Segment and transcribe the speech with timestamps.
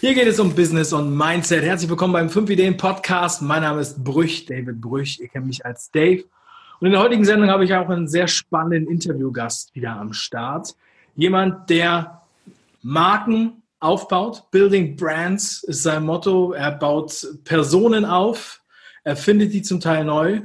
[0.00, 1.64] Hier geht es um Business und Mindset.
[1.64, 3.42] Herzlich willkommen beim 5 Ideen Podcast.
[3.42, 5.18] Mein Name ist Brüch, David Brüch.
[5.18, 6.22] Ihr kennt mich als Dave.
[6.78, 10.76] Und in der heutigen Sendung habe ich auch einen sehr spannenden Interviewgast wieder am Start.
[11.16, 12.22] Jemand, der
[12.80, 14.48] Marken aufbaut.
[14.52, 16.52] Building Brands ist sein Motto.
[16.52, 18.62] Er baut Personen auf,
[19.02, 20.42] er findet die zum Teil neu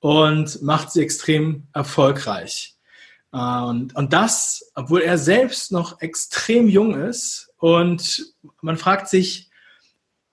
[0.00, 2.74] und macht sie extrem erfolgreich.
[3.30, 9.50] Und, und das, obwohl er selbst noch extrem jung ist und man fragt sich,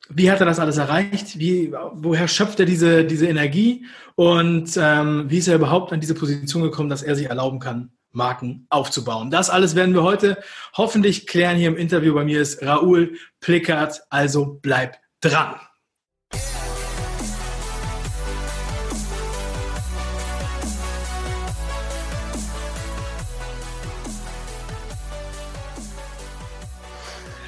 [0.10, 1.38] wie hat er das alles erreicht?
[1.38, 3.86] Wie, woher schöpft er diese, diese Energie?
[4.16, 7.92] Und ähm, wie ist er überhaupt an diese Position gekommen, dass er sich erlauben kann,
[8.14, 9.30] Marken aufzubauen?
[9.30, 10.42] Das alles werden wir heute
[10.78, 11.58] hoffentlich klären.
[11.58, 14.02] Hier im Interview bei mir ist Raoul Plickert.
[14.10, 15.56] Also bleib dran.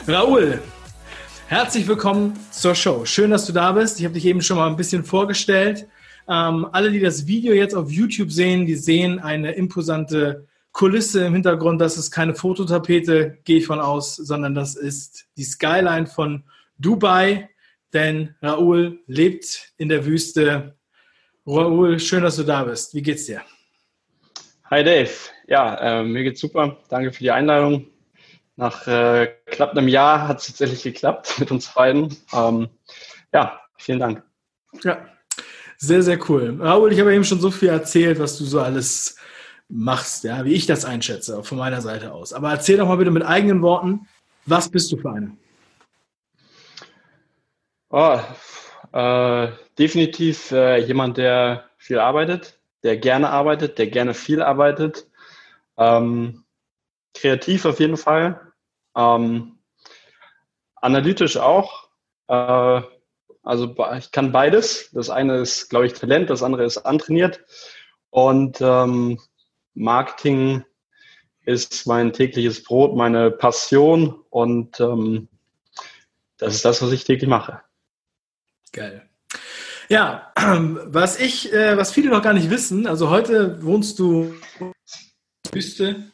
[0.10, 0.60] Raoul,
[1.50, 3.06] herzlich willkommen zur Show.
[3.06, 4.00] Schön, dass du da bist.
[4.00, 5.88] Ich habe dich eben schon mal ein bisschen vorgestellt.
[6.28, 11.34] Ähm, alle, die das Video jetzt auf YouTube sehen, die sehen eine imposante Kulisse im
[11.34, 11.80] Hintergrund.
[11.80, 16.44] Das ist keine Fototapete, gehe ich von aus, sondern das ist die Skyline von
[16.80, 17.48] Dubai.
[17.94, 20.76] Denn Raoul lebt in der Wüste.
[21.46, 22.96] Raoul, schön, dass du da bist.
[22.96, 23.44] Wie geht's dir?
[24.72, 25.12] Hi Dave.
[25.48, 26.78] Ja, äh, mir geht's super.
[26.90, 27.86] Danke für die Einladung.
[28.60, 32.14] Nach äh, knapp einem Jahr hat es tatsächlich geklappt mit uns beiden.
[32.34, 32.68] Ähm,
[33.32, 34.22] ja, vielen Dank.
[34.84, 35.08] Ja,
[35.78, 36.58] sehr, sehr cool.
[36.60, 39.16] Raoul, ich habe eben schon so viel erzählt, was du so alles
[39.70, 42.34] machst, ja, wie ich das einschätze, von meiner Seite aus.
[42.34, 44.10] Aber erzähl doch mal bitte mit eigenen Worten,
[44.46, 45.38] was bist du für eine?
[47.92, 48.20] Oh,
[48.92, 55.08] äh, definitiv äh, jemand, der viel arbeitet, der gerne arbeitet, der gerne viel arbeitet.
[55.78, 56.44] Ähm,
[57.14, 58.49] kreativ auf jeden Fall.
[59.00, 59.60] Ähm,
[60.76, 61.88] analytisch auch.
[62.28, 62.82] Äh,
[63.44, 64.92] also ich kann beides.
[64.92, 67.42] Das eine ist, glaube ich, Talent, das andere ist antrainiert.
[68.10, 69.20] Und ähm,
[69.74, 70.66] Marketing
[71.46, 75.30] ist mein tägliches Brot, meine Passion und ähm,
[76.38, 77.62] das ist das, was ich täglich mache.
[78.74, 79.10] Geil.
[79.88, 84.36] Ja, was ich, äh, was viele noch gar nicht wissen, also heute wohnst du
[85.52, 86.12] Wüste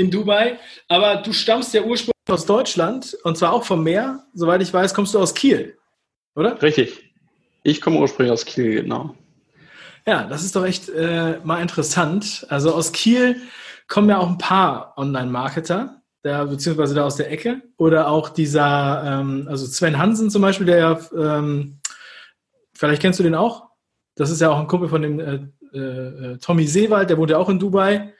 [0.00, 4.24] in Dubai, aber du stammst ja ursprünglich aus Deutschland und zwar auch vom Meer.
[4.32, 5.76] Soweit ich weiß, kommst du aus Kiel,
[6.34, 6.60] oder?
[6.62, 7.12] Richtig.
[7.62, 9.14] Ich komme ursprünglich aus Kiel, genau.
[10.06, 12.46] Ja, das ist doch echt äh, mal interessant.
[12.48, 13.36] Also aus Kiel
[13.86, 17.60] kommen ja auch ein paar Online-Marketer, beziehungsweise da aus der Ecke.
[17.76, 21.80] Oder auch dieser, ähm, also Sven Hansen zum Beispiel, der ja, ähm,
[22.72, 23.68] vielleicht kennst du den auch.
[24.14, 27.36] Das ist ja auch ein Kumpel von dem äh, äh, Tommy Seewald, der wohnt ja
[27.36, 28.14] auch in Dubai.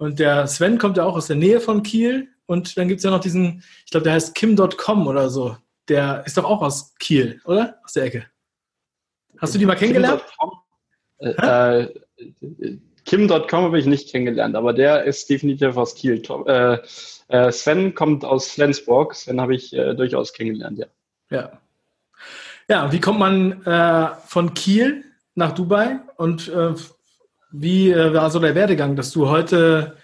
[0.00, 2.28] Und der Sven kommt ja auch aus der Nähe von Kiel.
[2.46, 5.58] Und dann gibt es ja noch diesen, ich glaube, der heißt Kim.com oder so.
[5.88, 7.78] Der ist doch auch aus Kiel, oder?
[7.84, 8.24] Aus der Ecke.
[9.36, 10.22] Hast du die mal kennengelernt?
[11.18, 11.88] Äh, äh,
[13.04, 16.22] Kim.com habe ich nicht kennengelernt, aber der ist definitiv aus Kiel.
[16.46, 16.78] Äh,
[17.28, 19.14] äh, Sven kommt aus Flensburg.
[19.14, 20.86] Sven habe ich äh, durchaus kennengelernt, ja.
[21.28, 21.60] Ja.
[22.68, 26.50] Ja, wie kommt man äh, von Kiel nach Dubai und
[27.52, 29.96] wie äh, war so der Werdegang, dass du heute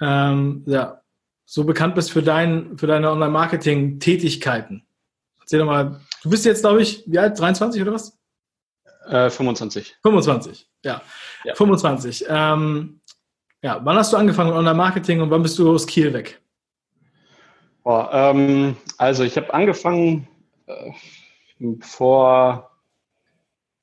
[0.00, 1.02] ähm, ja,
[1.44, 4.86] so bekannt bist für, dein, für deine Online-Marketing-Tätigkeiten?
[5.40, 7.38] Erzähl doch mal, du bist jetzt, glaube ich, wie alt?
[7.38, 8.18] 23 oder was?
[9.08, 9.96] Äh, 25.
[10.02, 11.02] 25, ja.
[11.44, 11.54] ja.
[11.54, 12.26] 25.
[12.28, 13.00] Ähm,
[13.62, 16.40] ja, wann hast du angefangen mit Online-Marketing und wann bist du aus Kiel weg?
[17.84, 20.26] Boah, ähm, also ich habe angefangen
[20.66, 20.92] äh,
[21.80, 22.72] vor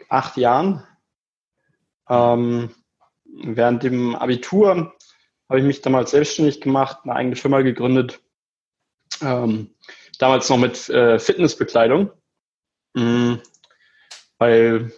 [0.09, 0.83] acht Jahren.
[2.09, 2.69] Ähm,
[3.41, 4.93] während dem Abitur
[5.49, 8.21] habe ich mich damals selbstständig gemacht, eine eigene Firma gegründet.
[9.21, 9.75] Ähm,
[10.19, 12.11] damals noch mit äh, Fitnessbekleidung,
[12.93, 13.41] mhm.
[14.37, 14.91] weil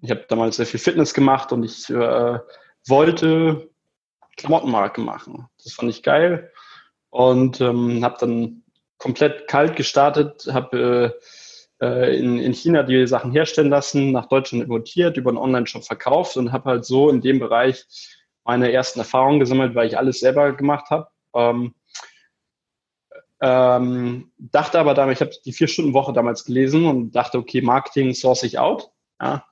[0.00, 2.38] ich habe damals sehr viel Fitness gemacht und ich äh,
[2.86, 3.70] wollte
[4.36, 5.48] Klamottenmarke machen.
[5.62, 6.52] Das fand ich geil
[7.10, 8.62] und ähm, habe dann
[8.98, 11.24] komplett kalt gestartet, habe äh,
[11.80, 16.36] äh, in, in China die Sachen herstellen lassen, nach Deutschland importiert, über einen Online-Shop verkauft
[16.36, 17.86] und habe halt so in dem Bereich
[18.44, 21.08] meine ersten Erfahrungen gesammelt, weil ich alles selber gemacht habe.
[21.34, 21.74] Ähm,
[23.40, 27.60] ähm, dachte aber damals, ich habe die vier Stunden Woche damals gelesen und dachte, okay,
[27.60, 28.90] Marketing source ich out
[29.20, 29.44] ja,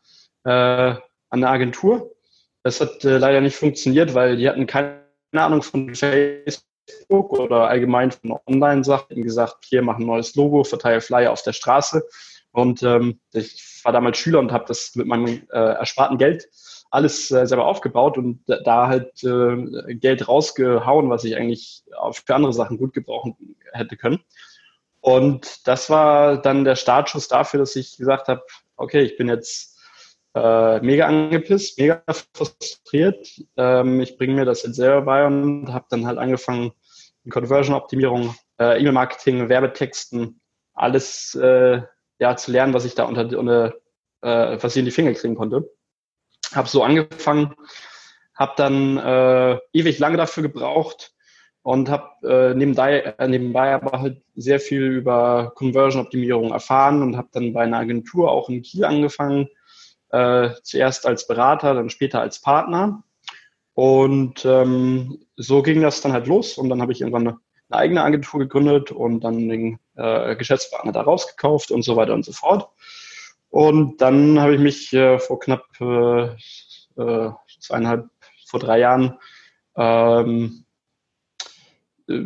[0.44, 1.00] äh, an
[1.30, 2.14] eine Agentur.
[2.62, 5.02] Das hat äh, leider nicht funktioniert, weil die hatten keine
[5.32, 11.00] Ahnung von Facebook Facebook oder allgemein von Online-Sachen gesagt, hier mach ein neues Logo, verteile
[11.00, 12.06] Flyer auf der Straße.
[12.52, 16.48] Und ähm, ich war damals Schüler und habe das mit meinem äh, ersparten Geld
[16.90, 22.52] alles äh, selber aufgebaut und da halt äh, Geld rausgehauen, was ich eigentlich für andere
[22.52, 23.36] Sachen gut gebrauchen
[23.72, 24.20] hätte können.
[25.00, 28.42] Und das war dann der Startschuss dafür, dass ich gesagt habe,
[28.76, 29.75] okay, ich bin jetzt
[30.36, 32.02] äh, mega angepisst, mega
[32.34, 33.26] frustriert.
[33.56, 36.72] Ähm, ich bringe mir das jetzt selber bei und habe dann halt angefangen,
[37.30, 40.40] Conversion-Optimierung, äh, E-Mail-Marketing, Werbetexten,
[40.74, 41.80] alles äh,
[42.18, 43.74] ja, zu lernen, was ich da unter, unter
[44.20, 45.70] äh, was ich in die Finger kriegen konnte.
[46.54, 47.54] Habe so angefangen,
[48.34, 51.14] habe dann äh, ewig lange dafür gebraucht
[51.62, 57.28] und habe äh, nebenbei, äh, nebenbei aber halt sehr viel über Conversion-Optimierung erfahren und habe
[57.32, 59.48] dann bei einer Agentur auch in Kiel angefangen,
[60.16, 63.02] äh, zuerst als Berater, dann später als Partner.
[63.74, 67.80] Und ähm, so ging das dann halt los und dann habe ich irgendwann eine, eine,
[67.80, 72.32] eigene Agentur gegründet und dann den äh, Geschäftspartner da rausgekauft und so weiter und so
[72.32, 72.70] fort.
[73.50, 76.24] Und dann habe ich mich äh, vor knapp äh,
[76.96, 78.08] äh zweieinhalb,
[78.46, 79.18] vor drei Jahren
[79.76, 80.64] ähm,
[82.08, 82.22] äh,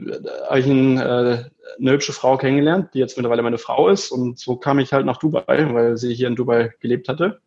[0.49, 1.45] habe ich ein, äh,
[1.79, 4.11] eine hübsche Frau kennengelernt, die jetzt mittlerweile meine Frau ist.
[4.11, 7.41] Und so kam ich halt nach Dubai, weil sie hier in Dubai gelebt hatte.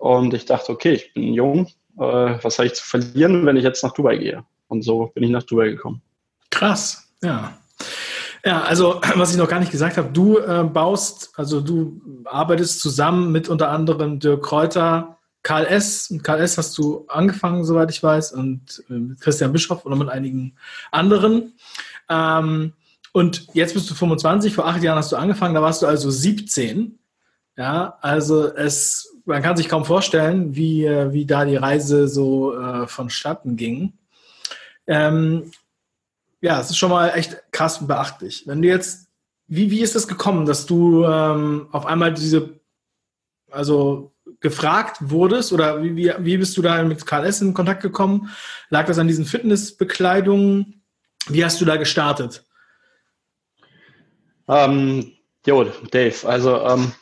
[0.00, 1.66] Und ich dachte, okay, ich bin jung,
[1.98, 4.44] äh, was habe ich zu verlieren, wenn ich jetzt nach Dubai gehe?
[4.68, 6.00] Und so bin ich nach Dubai gekommen.
[6.48, 7.58] Krass, ja.
[8.42, 12.80] Ja, also was ich noch gar nicht gesagt habe, du äh, baust, also du arbeitest
[12.80, 16.08] zusammen mit unter anderem Dirk Kräuter, Karl S.
[16.08, 16.56] Mit Karl S.
[16.56, 20.56] hast du angefangen, soweit ich weiß, und äh, mit Christian Bischoff oder mit einigen
[20.92, 21.58] anderen.
[22.08, 22.72] Ähm,
[23.12, 26.10] und jetzt bist du 25, vor acht Jahren hast du angefangen, da warst du also
[26.10, 26.99] 17.
[27.56, 32.58] Ja, also es, man kann sich kaum vorstellen, wie, äh, wie da die Reise so
[32.58, 33.92] äh, vonstatten ging.
[34.86, 35.50] Ähm,
[36.40, 38.46] ja, es ist schon mal echt krass und beachtlich.
[38.46, 39.08] Wenn du jetzt,
[39.46, 42.60] wie, wie ist das gekommen, dass du ähm, auf einmal diese,
[43.50, 48.30] also gefragt wurdest oder wie, wie, wie bist du da mit KLS in Kontakt gekommen?
[48.70, 50.82] Lag das an diesen Fitnessbekleidungen?
[51.28, 52.44] Wie hast du da gestartet?
[54.48, 55.12] Ähm,
[55.46, 56.92] jo, Dave, also ähm,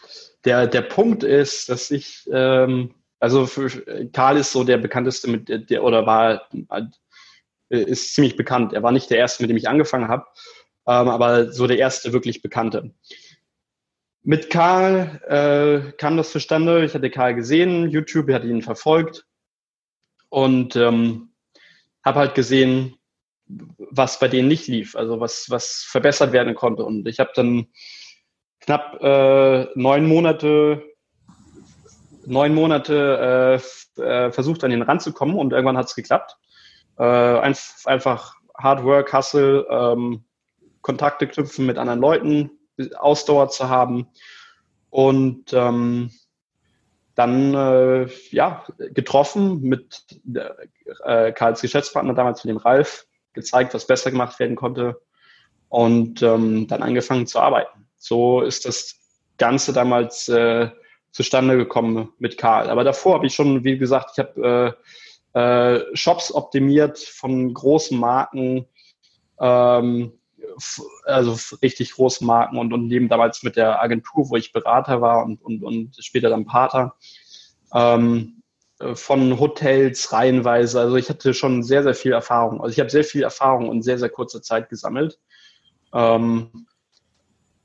[0.45, 3.69] der, der Punkt ist, dass ich, ähm, also für,
[4.13, 6.49] Karl ist so der bekannteste mit der, oder war,
[7.69, 8.73] ist ziemlich bekannt.
[8.73, 10.27] Er war nicht der erste, mit dem ich angefangen habe,
[10.87, 12.95] ähm, aber so der erste wirklich Bekannte.
[14.23, 16.85] Mit Karl äh, kam das zustande.
[16.85, 19.27] Ich hatte Karl gesehen, YouTube, ich hatte ihn verfolgt
[20.29, 21.31] und ähm,
[22.05, 22.97] habe halt gesehen,
[23.47, 26.85] was bei denen nicht lief, also was, was verbessert werden konnte.
[26.85, 27.69] Und ich habe dann
[28.69, 30.83] knapp äh, neun Monate,
[32.27, 33.59] neun Monate
[33.97, 36.37] äh, äh, versucht, an den ranzukommen und irgendwann hat es geklappt.
[36.99, 37.57] Äh, ein,
[37.87, 40.23] einfach Hard Work, Hustle, ähm,
[40.83, 42.51] Kontakte knüpfen mit anderen Leuten,
[42.99, 44.09] Ausdauer zu haben
[44.91, 46.11] und ähm,
[47.15, 50.05] dann äh, ja getroffen mit
[51.07, 55.01] äh, Karls Geschäftspartner damals mit dem Ralf gezeigt, was besser gemacht werden konnte
[55.71, 57.88] und ähm, dann angefangen zu arbeiten.
[57.99, 58.97] So ist das
[59.37, 60.71] Ganze damals äh,
[61.13, 62.71] zustande gekommen mit Karl.
[62.71, 64.77] Aber davor habe ich schon, wie gesagt, ich habe
[65.35, 68.67] äh, äh, Shops optimiert von großen Marken,
[69.41, 70.13] ähm,
[71.05, 75.25] also richtig großen Marken und, und neben damals mit der Agentur, wo ich Berater war
[75.25, 76.95] und, und, und später dann Pater.
[77.73, 78.43] Ähm,
[78.95, 80.81] von Hotels reihenweise.
[80.81, 82.61] Also ich hatte schon sehr, sehr viel Erfahrung.
[82.61, 85.19] Also ich habe sehr viel Erfahrung in sehr, sehr kurzer Zeit gesammelt.
[85.93, 86.68] Ähm,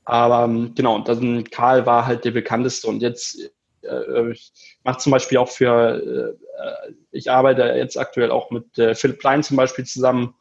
[0.04, 3.38] aber genau, dann Karl war halt der bekannteste und jetzt
[3.84, 8.94] äh, ich mache zum Beispiel auch für, äh, ich arbeite jetzt aktuell auch mit äh,
[8.94, 10.34] Philipp Klein zum Beispiel zusammen,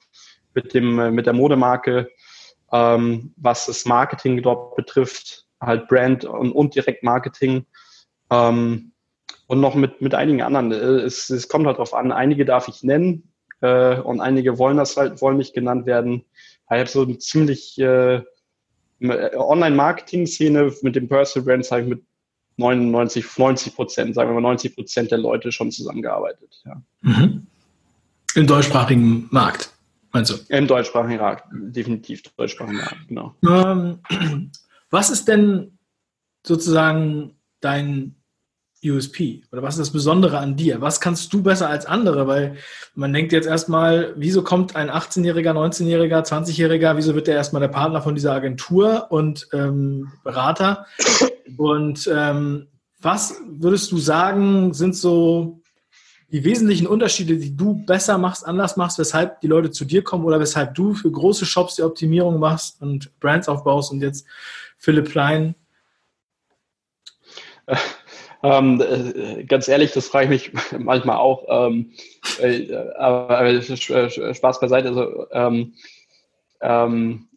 [0.53, 2.09] mit dem, äh, mit der Modemarke,
[2.71, 7.65] ähm, was das Marketing dort betrifft, halt Brand und, und Direktmarketing.
[8.29, 8.91] Ähm,
[9.47, 10.71] und noch mit, mit einigen anderen.
[10.71, 14.77] Äh, es, es kommt halt darauf an, einige darf ich nennen äh, und einige wollen
[14.77, 16.25] das halt, wollen nicht genannt werden.
[16.71, 18.23] Ich habe so eine ziemlich äh,
[19.09, 22.03] Online-Marketing-Szene mit dem Personal Brands habe ich mit
[22.57, 26.61] 99, 90 Prozent, sagen wir mal 90 Prozent der Leute schon zusammengearbeitet.
[26.65, 26.81] Ja.
[27.01, 27.47] Mhm.
[28.35, 29.71] Im deutschsprachigen Markt,
[30.11, 30.55] meinst du?
[30.55, 33.35] Im deutschsprachigen Markt, definitiv deutschsprachigen Markt, genau.
[33.43, 33.99] Ähm,
[34.89, 35.77] was ist denn
[36.45, 38.15] sozusagen dein
[38.83, 39.41] USP?
[39.51, 40.81] Oder was ist das Besondere an dir?
[40.81, 42.27] Was kannst du besser als andere?
[42.27, 42.57] Weil
[42.95, 47.69] man denkt jetzt erstmal, wieso kommt ein 18-Jähriger, 19-Jähriger, 20-Jähriger, wieso wird der erstmal der
[47.69, 50.85] Partner von dieser Agentur und ähm, Berater?
[51.57, 52.67] Und ähm,
[53.01, 55.59] was würdest du sagen, sind so
[56.33, 60.25] die wesentlichen Unterschiede, die du besser machst, anders machst, weshalb die Leute zu dir kommen
[60.25, 64.25] oder weshalb du für große Shops die Optimierung machst und Brands aufbaust und jetzt
[64.77, 65.53] Philipp Klein?
[68.43, 71.45] Ähm, äh, ganz ehrlich, das frage ich mich manchmal auch.
[71.47, 71.93] Ähm,
[72.39, 74.89] äh, aber äh, Spaß beiseite.
[74.89, 75.75] Also, ähm,
[76.61, 77.29] ähm,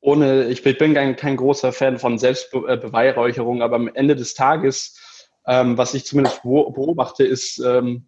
[0.00, 5.76] ohne, ich bin kein, kein großer Fan von Selbstbeweihräucherung, aber am Ende des Tages, ähm,
[5.76, 8.06] was ich zumindest beobachte, ist, ähm,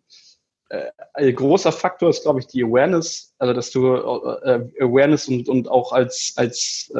[0.71, 5.49] äh, ein großer Faktor ist, glaube ich, die Awareness, also dass du äh, Awareness und,
[5.49, 6.91] und auch als, als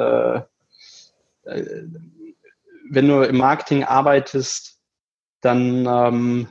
[2.93, 4.72] wenn du im Marketing arbeitest,
[5.43, 6.49] dann ähm,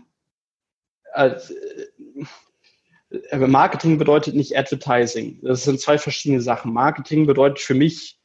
[1.11, 5.39] als, äh, Marketing bedeutet nicht Advertising.
[5.41, 6.73] Das sind zwei verschiedene Sachen.
[6.73, 8.19] Marketing bedeutet für mich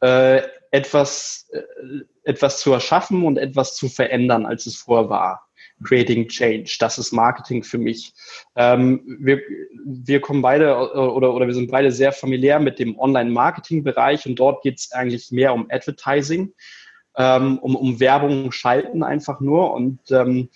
[0.00, 1.62] äh, etwas, äh,
[2.24, 5.48] etwas zu erschaffen und etwas zu verändern, als es vorher war.
[5.84, 8.14] Creating Change, das ist Marketing für mich.
[8.56, 9.40] Ähm, wir,
[9.84, 14.36] wir kommen beide äh, oder, oder wir sind beide sehr familiär mit dem Online-Marketing-Bereich und
[14.36, 16.52] dort geht es eigentlich mehr um Advertising,
[17.16, 19.72] ähm, um, um Werbung schalten einfach nur.
[19.72, 20.48] Und ähm,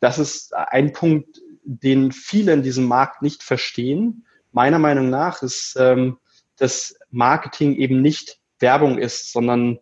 [0.00, 4.24] das ist ein Punkt, den viele in diesem Markt nicht verstehen.
[4.52, 6.18] Meiner Meinung nach ist, ähm,
[6.56, 9.78] dass Marketing eben nicht Werbung ist, sondern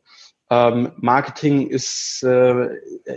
[0.50, 2.68] ähm, Marketing ist, äh,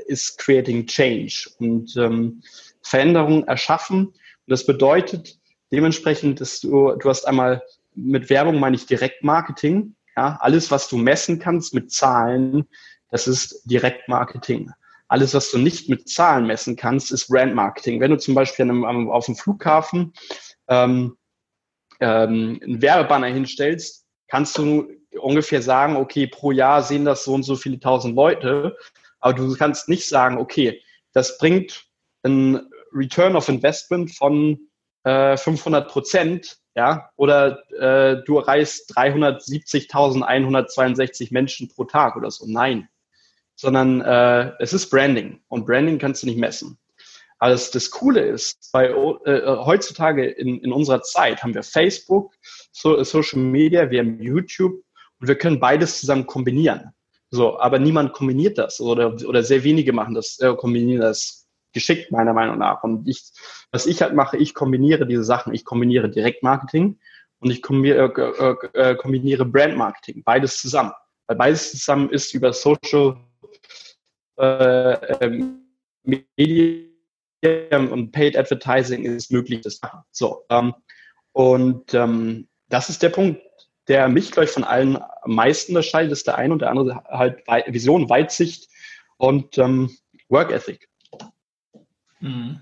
[0.08, 2.42] ist creating change und ähm,
[2.82, 4.08] Veränderung erschaffen.
[4.08, 4.16] Und
[4.48, 5.38] das bedeutet
[5.72, 7.62] dementsprechend, dass du, du hast einmal
[7.94, 9.96] mit Werbung meine ich Direktmarketing.
[10.20, 12.68] Ja, alles, was du messen kannst mit Zahlen,
[13.10, 14.70] das ist Direktmarketing.
[15.08, 18.02] Alles, was du nicht mit Zahlen messen kannst, ist Brandmarketing.
[18.02, 20.12] Wenn du zum Beispiel einem, auf dem Flughafen
[20.68, 21.16] ähm,
[22.02, 24.90] ähm, einen Werbebanner hinstellst, kannst du
[25.22, 28.76] ungefähr sagen, okay, pro Jahr sehen das so und so viele tausend Leute,
[29.22, 30.82] aber du kannst nicht sagen, okay,
[31.14, 31.86] das bringt
[32.24, 32.60] ein
[32.92, 34.60] Return of Investment von
[35.06, 42.46] äh, 500 Prozent, ja, oder äh, du erreichst 370.162 Menschen pro Tag oder so.
[42.48, 42.88] Nein,
[43.56, 46.78] sondern äh, es ist Branding und Branding kannst du nicht messen.
[47.38, 52.34] Aber das, das Coole ist, bei, äh, heutzutage in, in unserer Zeit haben wir Facebook,
[52.72, 54.82] so, Social Media, wir haben YouTube
[55.20, 56.94] und wir können beides zusammen kombinieren.
[57.30, 62.12] So, aber niemand kombiniert das oder, oder sehr wenige machen das, äh, kombinieren das geschickt,
[62.12, 62.84] meiner Meinung nach.
[62.84, 63.32] Und ich,
[63.72, 65.54] was ich halt mache, ich kombiniere diese Sachen.
[65.54, 67.00] Ich kombiniere Direktmarketing
[67.40, 70.24] und ich kombiniere, äh, äh, kombiniere Brandmarketing.
[70.24, 70.92] Beides zusammen.
[71.28, 73.18] Weil beides zusammen ist über Social
[74.38, 75.66] äh, ähm,
[76.04, 76.90] Media
[77.72, 80.02] und Paid Advertising ist möglich, das machen.
[80.12, 80.46] So.
[80.50, 80.74] Ähm,
[81.34, 83.42] und ähm, das ist der Punkt,
[83.88, 87.04] der mich, glaube ich, von allen am meisten unterscheidet, ist der eine und der andere
[87.06, 88.70] halt Vision, Weitsicht
[89.18, 89.96] und ähm,
[90.30, 90.89] Work Ethic.
[92.20, 92.60] Mhm.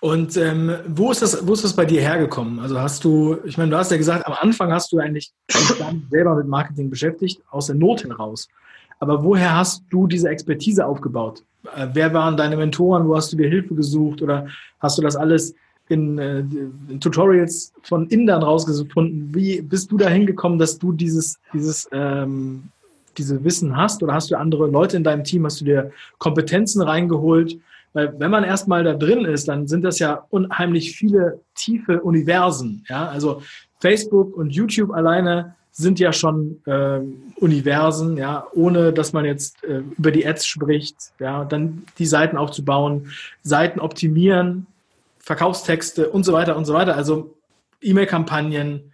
[0.00, 2.60] Und ähm, wo, ist das, wo ist das bei dir hergekommen?
[2.60, 5.32] Also hast du, ich meine, du hast ja gesagt, am Anfang hast du eigentlich
[6.10, 8.48] selber mit Marketing beschäftigt, aus der Not heraus.
[9.00, 11.42] Aber woher hast du diese Expertise aufgebaut?
[11.74, 13.08] Äh, wer waren deine Mentoren?
[13.08, 14.22] Wo hast du dir Hilfe gesucht?
[14.22, 14.46] Oder
[14.78, 15.54] hast du das alles
[15.88, 19.34] in, äh, in Tutorials von Indern rausgefunden.
[19.34, 22.64] Wie bist du da hingekommen, dass du dieses, dieses, ähm,
[23.18, 24.02] diese Wissen hast?
[24.02, 25.44] Oder hast du andere Leute in deinem Team?
[25.44, 27.58] Hast du dir Kompetenzen reingeholt?
[27.92, 32.84] Weil wenn man erstmal da drin ist, dann sind das ja unheimlich viele tiefe Universen.
[32.88, 33.42] Ja, also
[33.80, 37.00] Facebook und YouTube alleine sind ja schon äh,
[37.36, 42.36] Universen, ja, ohne dass man jetzt äh, über die Ads spricht, ja, dann die Seiten
[42.36, 44.66] aufzubauen, Seiten optimieren,
[45.18, 46.96] Verkaufstexte und so weiter und so weiter.
[46.96, 47.34] Also
[47.80, 48.92] E-Mail-Kampagnen.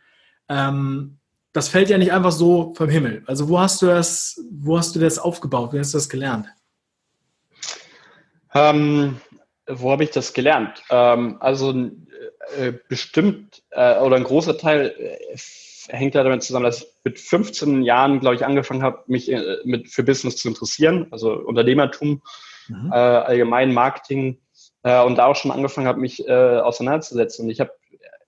[0.48, 1.16] Ähm,
[1.54, 3.22] das fällt ja nicht einfach so vom Himmel.
[3.26, 5.72] Also wo hast du das, wo hast du das aufgebaut?
[5.72, 6.48] Wie hast du das gelernt?
[8.52, 9.20] Ähm,
[9.68, 10.82] wo habe ich das gelernt?
[10.90, 11.72] Ähm, also
[12.58, 15.38] äh, bestimmt äh, oder ein großer Teil äh,
[15.88, 19.58] hängt ja damit zusammen, dass ich mit 15 Jahren, glaube ich, angefangen habe, mich äh,
[19.64, 22.20] mit, für Business zu interessieren, also Unternehmertum,
[22.66, 22.90] mhm.
[22.90, 24.40] Äh, allgemein Marketing
[24.82, 27.44] äh, und da auch schon angefangen habe, mich äh, auseinanderzusetzen.
[27.44, 27.70] Und ich habe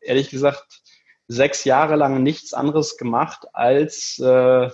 [0.01, 0.83] ehrlich gesagt
[1.29, 4.71] sechs Jahre lang nichts anderes gemacht als, äh,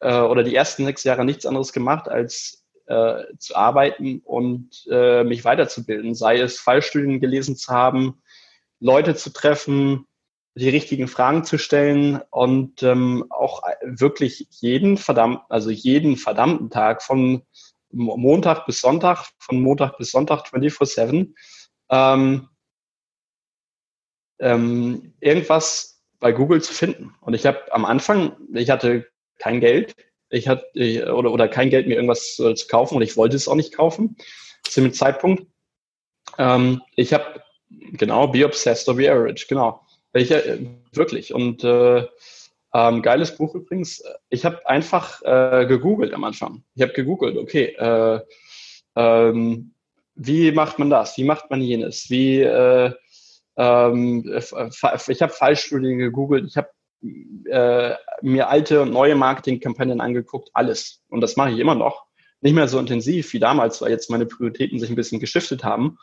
[0.00, 5.24] äh, oder die ersten sechs Jahre nichts anderes gemacht als äh, zu arbeiten und äh,
[5.24, 8.22] mich weiterzubilden, sei es Fallstudien gelesen zu haben,
[8.80, 10.06] Leute zu treffen,
[10.54, 17.02] die richtigen Fragen zu stellen und ähm, auch wirklich jeden verdammt, also jeden verdammten Tag
[17.02, 17.42] von
[17.90, 21.34] Montag bis Sonntag, von Montag bis Sonntag 24-7,
[21.90, 22.48] ähm,
[24.38, 27.14] ähm, irgendwas bei Google zu finden.
[27.20, 29.06] Und ich habe am Anfang, ich hatte
[29.38, 29.94] kein Geld,
[30.30, 33.48] ich hatte oder, oder kein Geld, mir irgendwas äh, zu kaufen und ich wollte es
[33.48, 34.16] auch nicht kaufen
[34.62, 35.46] zu dem Zeitpunkt.
[36.38, 37.42] Ähm, ich habe,
[37.92, 39.80] genau, be obsessed or be average, genau.
[40.12, 40.60] Ich, äh,
[40.92, 41.34] wirklich.
[41.34, 42.06] Und äh,
[42.72, 44.02] ähm, geiles Buch übrigens.
[44.30, 46.64] Ich habe einfach äh, gegoogelt am Anfang.
[46.74, 48.20] Ich habe gegoogelt, okay, äh,
[48.96, 49.72] ähm,
[50.16, 51.16] wie macht man das?
[51.16, 52.10] Wie macht man jenes?
[52.10, 52.92] Wie äh,
[53.56, 56.46] ähm, ich habe Fallstudien gegoogelt.
[56.46, 56.68] Ich habe
[57.50, 61.02] äh, mir alte und neue Marketingkampagnen angeguckt, alles.
[61.08, 62.04] Und das mache ich immer noch.
[62.40, 65.98] Nicht mehr so intensiv wie damals, weil jetzt meine Prioritäten sich ein bisschen geschiftet haben.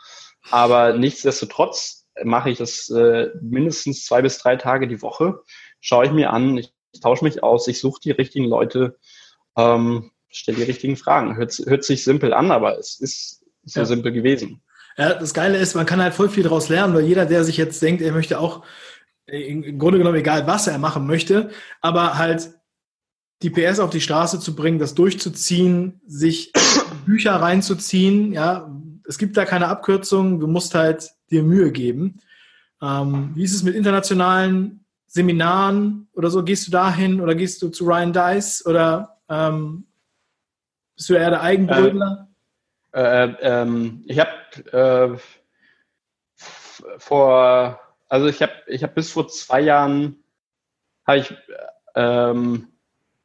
[0.49, 5.41] Aber nichtsdestotrotz mache ich das äh, mindestens zwei bis drei Tage die Woche.
[5.79, 8.97] Schaue ich mir an, ich, ich tausche mich aus, ich suche die richtigen Leute,
[9.57, 11.35] ähm, stelle die richtigen Fragen.
[11.37, 13.85] Hört, hört sich simpel an, aber es ist so ja.
[13.85, 14.61] simpel gewesen.
[15.01, 17.57] Ja, das Geile ist, man kann halt voll viel daraus lernen, weil jeder, der sich
[17.57, 18.63] jetzt denkt, er möchte auch
[19.25, 21.49] im Grunde genommen egal, was er machen möchte,
[21.81, 22.51] aber halt
[23.41, 26.53] die PS auf die Straße zu bringen, das durchzuziehen, sich
[27.07, 28.71] Bücher reinzuziehen, ja,
[29.07, 32.21] es gibt da keine Abkürzung, du musst halt dir Mühe geben.
[32.79, 36.43] Ähm, wie ist es mit internationalen Seminaren oder so?
[36.43, 39.87] Gehst du dahin oder gehst du zu Ryan Dice oder ähm,
[40.95, 42.30] bist du eher der Eigenbrötler?
[42.93, 45.17] Äh, äh, ähm, ich habe äh,
[46.97, 47.79] vor
[48.11, 50.21] also ich habe ich hab bis vor zwei Jahren
[51.07, 51.33] habe ich,
[51.95, 52.67] ähm,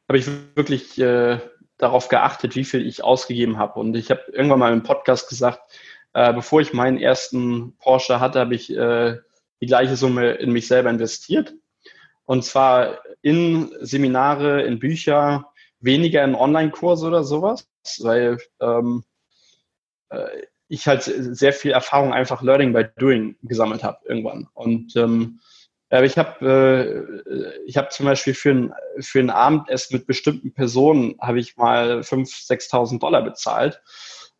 [0.07, 1.39] hab ich wirklich äh,
[1.77, 3.81] darauf geachtet, wie viel ich ausgegeben habe.
[3.81, 5.59] Und ich habe irgendwann mal im Podcast gesagt,
[6.13, 9.17] äh, bevor ich meinen ersten Porsche hatte, habe ich äh,
[9.59, 11.53] die gleiche Summe in mich selber investiert.
[12.23, 17.67] Und zwar in Seminare, in Bücher, weniger in Online-Kurse oder sowas,
[17.99, 19.16] weil ähm, äh,
[20.67, 24.47] ich halt sehr viel Erfahrung einfach Learning by Doing gesammelt habe irgendwann.
[24.53, 25.39] Und ähm,
[25.89, 31.15] ich habe äh, ich habe zum Beispiel für ein, für ein Abendessen mit bestimmten Personen
[31.21, 33.81] habe ich mal 5.000, 6.000 Dollar bezahlt.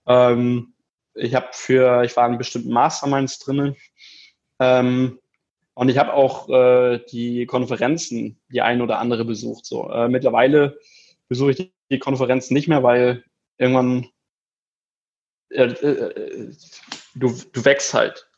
[0.06, 0.74] Ähm,
[1.14, 3.76] ich habe für, ich war in bestimmten Masterminds drinnen.
[4.60, 5.20] Ähm,
[5.74, 9.66] und ich habe auch äh, die Konferenzen, die ein oder andere besucht.
[9.66, 10.80] So äh, mittlerweile
[11.28, 13.24] besuche ich die Konferenzen nicht mehr, weil
[13.58, 14.08] irgendwann
[15.50, 16.54] äh, äh,
[17.16, 18.30] du, du wächst halt.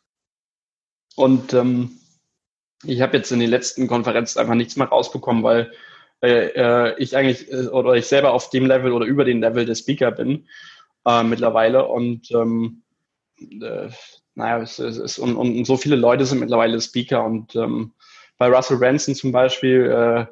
[1.16, 2.00] Und ähm,
[2.84, 5.72] ich habe jetzt in den letzten Konferenzen einfach nichts mehr rausbekommen, weil
[6.22, 9.66] äh, äh ich eigentlich äh, oder ich selber auf dem Level oder über den Level
[9.66, 10.48] des Speaker bin
[11.06, 11.88] äh, mittlerweile.
[11.88, 12.84] Und ähm,
[13.40, 13.90] äh,
[14.36, 17.94] naja, es, es ist, und, und so viele Leute sind mittlerweile Speaker und ähm,
[18.38, 20.28] bei Russell Branson zum Beispiel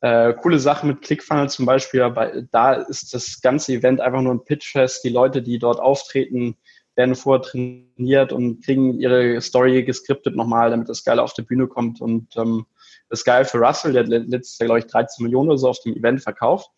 [0.00, 4.34] äh, coole Sache mit ClickFunnels zum Beispiel, aber da ist das ganze Event einfach nur
[4.34, 5.04] ein Pitchfest.
[5.04, 6.56] Die Leute, die dort auftreten,
[6.96, 11.66] werden vorher trainiert und kriegen ihre Story geskriptet nochmal, damit das geil auf die Bühne
[11.66, 12.00] kommt.
[12.00, 12.66] Und ähm,
[13.08, 15.68] das ist geil für Russell, der hat letztes Jahr, glaube ich, 13 Millionen oder so
[15.68, 16.70] auf dem Event verkauft.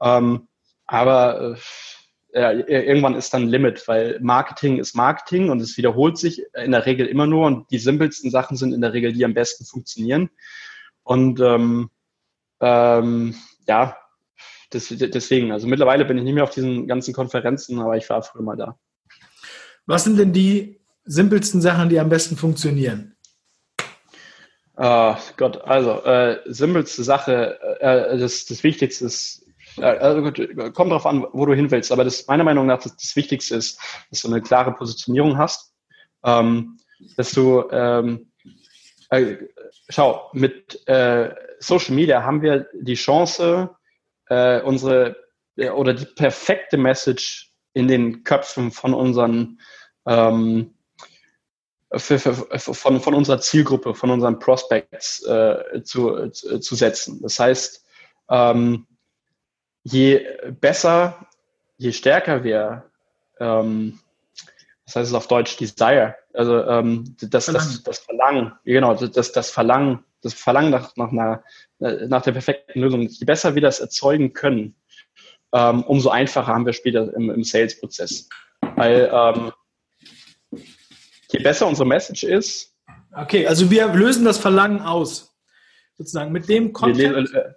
[0.00, 0.48] Ähm,
[0.86, 1.56] aber
[2.32, 6.86] äh, irgendwann ist dann Limit, weil Marketing ist Marketing und es wiederholt sich in der
[6.86, 10.30] Regel immer nur und die simpelsten Sachen sind in der Regel die am besten funktionieren.
[11.02, 11.90] Und ähm,
[12.60, 13.34] ähm,
[13.66, 13.96] ja,
[14.70, 18.22] das, deswegen, also mittlerweile bin ich nicht mehr auf diesen ganzen Konferenzen, aber ich war
[18.22, 18.78] früher mal da.
[19.86, 23.16] Was sind denn die simpelsten Sachen, die am besten funktionieren?
[24.76, 29.44] Oh Gott, also äh, simpelste Sache, äh, das, das Wichtigste ist,
[29.76, 30.36] äh, also gut,
[30.74, 33.56] kommt darauf an, wo du hin willst, aber das meiner Meinung nach das, das Wichtigste
[33.56, 33.78] ist,
[34.10, 35.74] dass du eine klare Positionierung hast,
[36.24, 36.78] ähm,
[37.16, 38.29] dass du ähm,
[39.10, 39.36] äh,
[39.88, 43.70] schau, mit äh, Social Media haben wir die Chance,
[44.28, 45.16] äh, unsere
[45.56, 49.60] äh, oder die perfekte Message in den Köpfen von unseren
[50.06, 50.74] ähm,
[51.96, 57.20] für, für, von, von unserer Zielgruppe, von unseren Prospects äh, zu, zu, zu setzen.
[57.20, 57.84] Das heißt,
[58.30, 58.86] ähm,
[59.82, 60.24] je
[60.60, 61.26] besser,
[61.78, 62.90] je stärker wir,
[63.40, 63.98] ähm,
[64.90, 69.50] was heißt es auf Deutsch, Desire, also ähm, das, das, das Verlangen, genau, das, das
[69.50, 71.44] Verlangen, das Verlangen nach, nach, einer,
[71.78, 73.02] nach der perfekten Lösung.
[73.02, 74.74] Je besser wir das erzeugen können,
[75.52, 78.28] ähm, umso einfacher haben wir später im, im Sales-Prozess.
[78.76, 79.52] Weil ähm,
[81.30, 82.74] je besser unsere Message ist.
[83.14, 85.32] Okay, also wir lösen das Verlangen aus.
[85.96, 87.52] Sozusagen mit dem Content, wir, äh,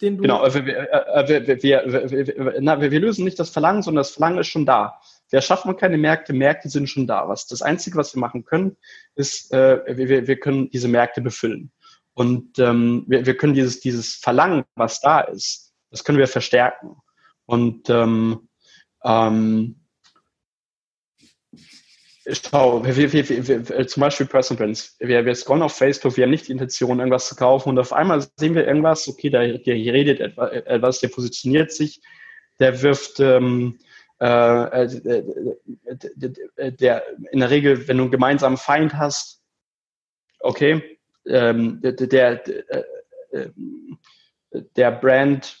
[0.00, 0.22] den du.
[0.22, 4.64] Genau, wir, wir, wir, na, wir lösen nicht das Verlangen, sondern das Verlangen ist schon
[4.64, 5.00] da.
[5.30, 7.28] Wir schaffen keine Märkte, Märkte sind schon da.
[7.28, 8.76] Was das Einzige, was wir machen können,
[9.14, 11.72] ist, äh, wir, wir können diese Märkte befüllen.
[12.14, 16.96] Und ähm, wir, wir können dieses, dieses Verlangen, was da ist, das können wir verstärken.
[17.46, 18.48] Und ähm,
[19.04, 19.76] ähm,
[22.32, 24.96] Schau, wir, wir, wir, wir, zum Beispiel Personal Brands.
[25.00, 27.92] Wir, wir scrollen auf Facebook, wir haben nicht die Intention, irgendwas zu kaufen und auf
[27.92, 32.00] einmal sehen wir irgendwas, okay, der, der redet etwas, der positioniert sich,
[32.58, 33.78] der wirft ähm,
[34.20, 39.42] äh, äh, der in der Regel, wenn du einen gemeinsamen Feind hast,
[40.40, 43.50] okay, ähm, der, der, äh,
[44.76, 45.58] der Brand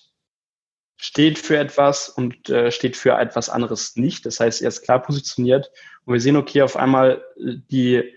[0.96, 4.26] steht für etwas und steht für etwas anderes nicht.
[4.26, 5.70] Das heißt, er ist klar positioniert
[6.04, 8.14] und wir sehen, okay, auf einmal die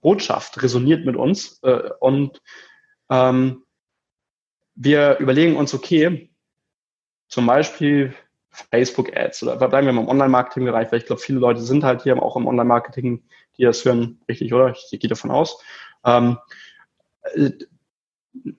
[0.00, 1.60] Botschaft resoniert mit uns
[2.00, 2.40] und
[3.10, 3.64] ähm,
[4.76, 6.30] wir überlegen uns, okay,
[7.28, 8.14] zum Beispiel
[8.70, 12.20] Facebook-Ads oder bleiben wir mal im Online-Marketing-Bereich, weil ich glaube, viele Leute sind halt hier
[12.22, 13.22] auch im Online-Marketing,
[13.56, 14.74] die das hören, richtig, oder?
[14.90, 15.62] Ich gehe davon aus.
[16.04, 16.38] Ähm,
[17.34, 17.50] äh,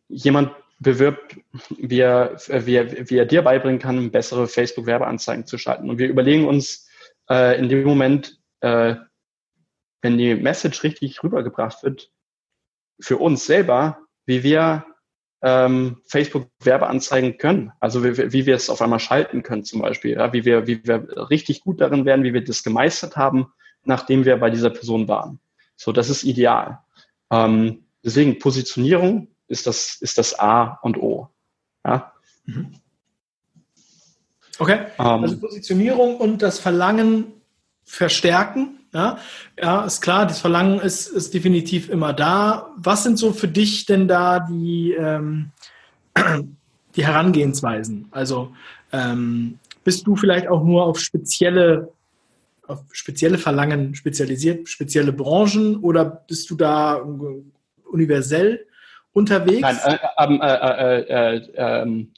[0.08, 1.38] jemand bewirbt,
[1.78, 5.90] wie er, wie, er, wie er dir beibringen kann, bessere Facebook-Werbeanzeigen zu schalten.
[5.90, 6.90] Und wir überlegen uns
[7.30, 8.96] äh, in dem Moment, äh,
[10.02, 12.12] wenn die Message richtig rübergebracht wird,
[13.00, 14.86] für uns selber, wie wir
[15.46, 17.72] ähm, Facebook Werbeanzeigen können.
[17.80, 20.14] Also wie, wie, wir es auf einmal schalten können zum Beispiel.
[20.14, 23.54] Ja, wie, wir, wie wir richtig gut darin werden, wie wir das gemeistert haben,
[23.84, 25.40] nachdem wir bei dieser Person waren.
[25.76, 26.80] So, das ist ideal.
[27.32, 31.30] Ähm, deswegen Positionierung ist das, ist das A und O.
[31.86, 32.12] Ja?
[32.46, 32.80] Mhm.
[34.58, 37.34] Okay, ähm, also Positionierung und das Verlangen
[37.84, 38.85] verstärken.
[38.96, 39.20] Ja,
[39.62, 42.74] ja ist klar, das Verlangen ist, ist definitiv immer da.
[42.78, 45.52] Was sind so für dich denn da die, ähm,
[46.96, 48.08] die Herangehensweisen?
[48.12, 48.56] Also
[48.94, 51.92] ähm, bist du vielleicht auch nur auf spezielle,
[52.68, 57.06] auf spezielle Verlangen spezialisiert, spezielle Branchen oder bist du da
[57.84, 58.66] universell
[59.12, 59.62] unterwegs?
[59.62, 62.14] Nein, äh, ähm, äh, äh, äh, ähm,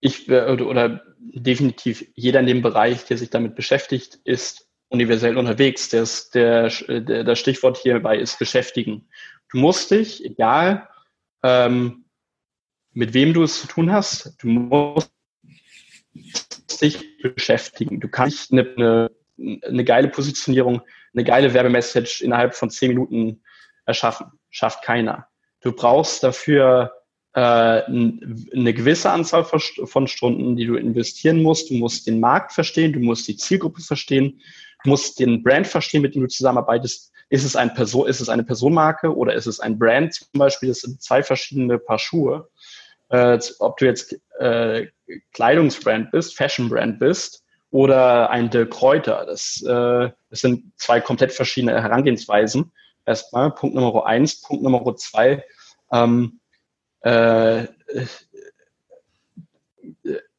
[0.00, 5.88] ich oder, oder definitiv jeder in dem Bereich, der sich damit beschäftigt, ist universell unterwegs.
[5.88, 9.08] Das, der, der, das Stichwort hierbei ist beschäftigen.
[9.50, 10.88] Du musst dich, egal
[11.42, 12.04] ähm,
[12.92, 15.10] mit wem du es zu tun hast, du musst
[16.80, 18.00] dich beschäftigen.
[18.00, 19.10] Du kannst eine, eine,
[19.66, 20.82] eine geile Positionierung,
[21.14, 23.42] eine geile Werbemessage innerhalb von zehn Minuten
[23.86, 24.26] erschaffen.
[24.50, 25.26] Schafft keiner.
[25.60, 26.92] Du brauchst dafür
[27.34, 31.70] äh, eine gewisse Anzahl von Stunden, die du investieren musst.
[31.70, 34.40] Du musst den Markt verstehen, du musst die Zielgruppe verstehen,
[34.84, 37.12] musst den Brand verstehen, mit dem du zusammenarbeitest.
[37.28, 40.68] Ist es, ein Person, ist es eine Personenmarke oder ist es ein Brand zum Beispiel?
[40.68, 42.48] Das sind zwei verschiedene Paar Schuhe.
[43.08, 44.88] Äh, ob du jetzt äh,
[45.32, 49.24] Kleidungsbrand bist, Fashionbrand bist oder ein De Kräuter.
[49.26, 52.72] Das, äh, das sind zwei komplett verschiedene Herangehensweisen.
[53.06, 54.40] Erstmal Punkt Nummer eins.
[54.40, 55.44] Punkt Nummer zwei.
[55.90, 56.40] Ähm,
[57.00, 57.66] äh,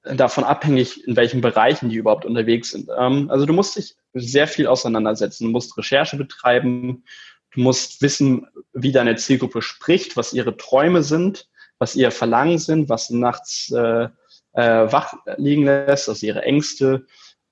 [0.04, 2.90] davon abhängig, in welchen Bereichen die überhaupt unterwegs sind.
[2.98, 7.04] Ähm, also du musst dich sehr viel auseinandersetzen, du musst Recherche betreiben,
[7.52, 11.50] du musst wissen, wie deine Zielgruppe spricht, was ihre Träume sind,
[11.80, 14.08] was ihr Verlangen sind, was nachts äh,
[14.54, 17.06] äh, wach liegen lässt, also ihre Ängste,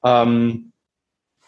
[0.03, 0.71] ähm,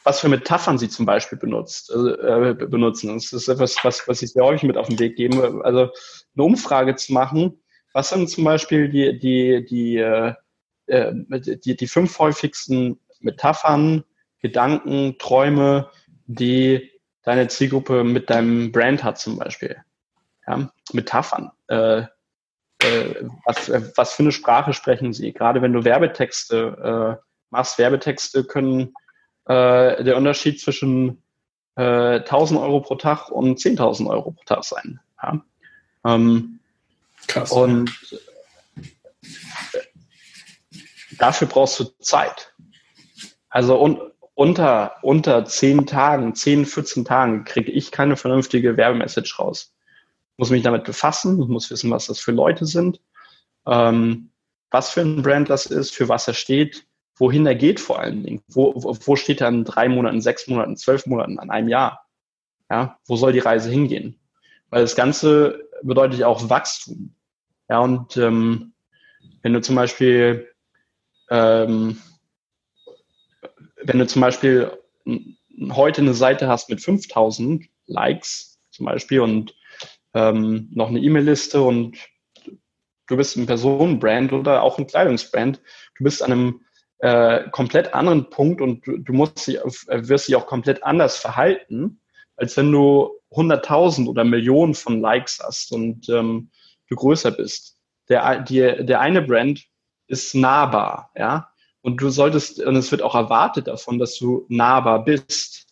[0.04, 3.13] was für Metaphern sie zum Beispiel benutzt, äh, benutzen.
[3.13, 5.62] Das ist etwas, was, was ich sehr häufig mit auf den Weg gebe.
[5.63, 5.91] Also
[6.36, 10.34] eine Umfrage zu machen, was sind zum Beispiel die, die, die, äh,
[10.88, 14.04] äh, die, die fünf häufigsten Metaphern,
[14.43, 15.89] Gedanken, Träume,
[16.27, 16.91] die
[17.23, 19.77] deine Zielgruppe mit deinem Brand hat zum Beispiel.
[20.45, 21.51] Ja, Metaphern.
[21.67, 22.01] Äh,
[22.79, 25.32] äh, was, was für eine Sprache sprechen sie?
[25.32, 28.93] Gerade wenn du Werbetexte äh, machst, Werbetexte können
[29.45, 31.23] äh, der Unterschied zwischen
[31.75, 34.99] äh, 1000 Euro pro Tag und 10.000 Euro pro Tag sein.
[35.21, 35.41] Ja?
[36.06, 36.60] Ähm,
[37.27, 37.49] Krass.
[37.53, 37.89] Und
[39.21, 39.79] äh,
[41.17, 42.53] dafür brauchst du Zeit.
[43.49, 49.74] Also un unter, unter 10 Tagen, 10, 14 Tagen kriege ich keine vernünftige Werbemessage raus.
[50.34, 53.00] Ich muss mich damit befassen, ich muss wissen, was das für Leute sind,
[53.67, 54.32] ähm,
[54.72, 58.24] was für ein Brand das ist, für was er steht, wohin er geht vor allen
[58.24, 58.41] Dingen.
[58.48, 62.08] Wo, wo steht er in drei Monaten, sechs Monaten, zwölf Monaten, an einem Jahr?
[62.72, 64.19] Ja, wo soll die Reise hingehen?
[64.69, 67.13] Weil das Ganze bedeutet ja auch Wachstum.
[67.69, 68.74] Ja, und ähm,
[69.43, 70.50] wenn du zum Beispiel,
[71.30, 72.02] ähm,
[73.84, 74.72] wenn du zum Beispiel
[75.72, 79.56] heute eine Seite hast mit 5000 Likes zum Beispiel und
[80.13, 81.98] ähm, noch eine E-Mail-Liste und
[83.08, 85.62] du bist ein Personenbrand oder auch ein Kleidungsbrand,
[85.98, 86.62] du bist an einem
[87.00, 91.17] äh, komplett anderen Punkt und du, du musst dich, äh, wirst dich auch komplett anders
[91.17, 92.02] verhalten,
[92.38, 96.50] als wenn du 100.000 oder Millionen von Likes hast und ähm,
[96.88, 97.78] du größer bist.
[98.10, 99.65] Der, die, der eine Brand
[100.08, 101.52] ist nahbar, ja,
[101.84, 105.67] und du solltest, und es wird auch erwartet davon, dass du nahbar bist.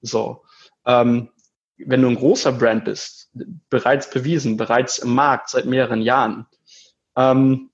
[0.00, 0.44] So.
[0.86, 1.30] Ähm,
[1.78, 3.30] wenn du ein großer Brand bist,
[3.68, 6.46] bereits bewiesen, bereits im Markt seit mehreren Jahren,
[7.16, 7.70] ähm,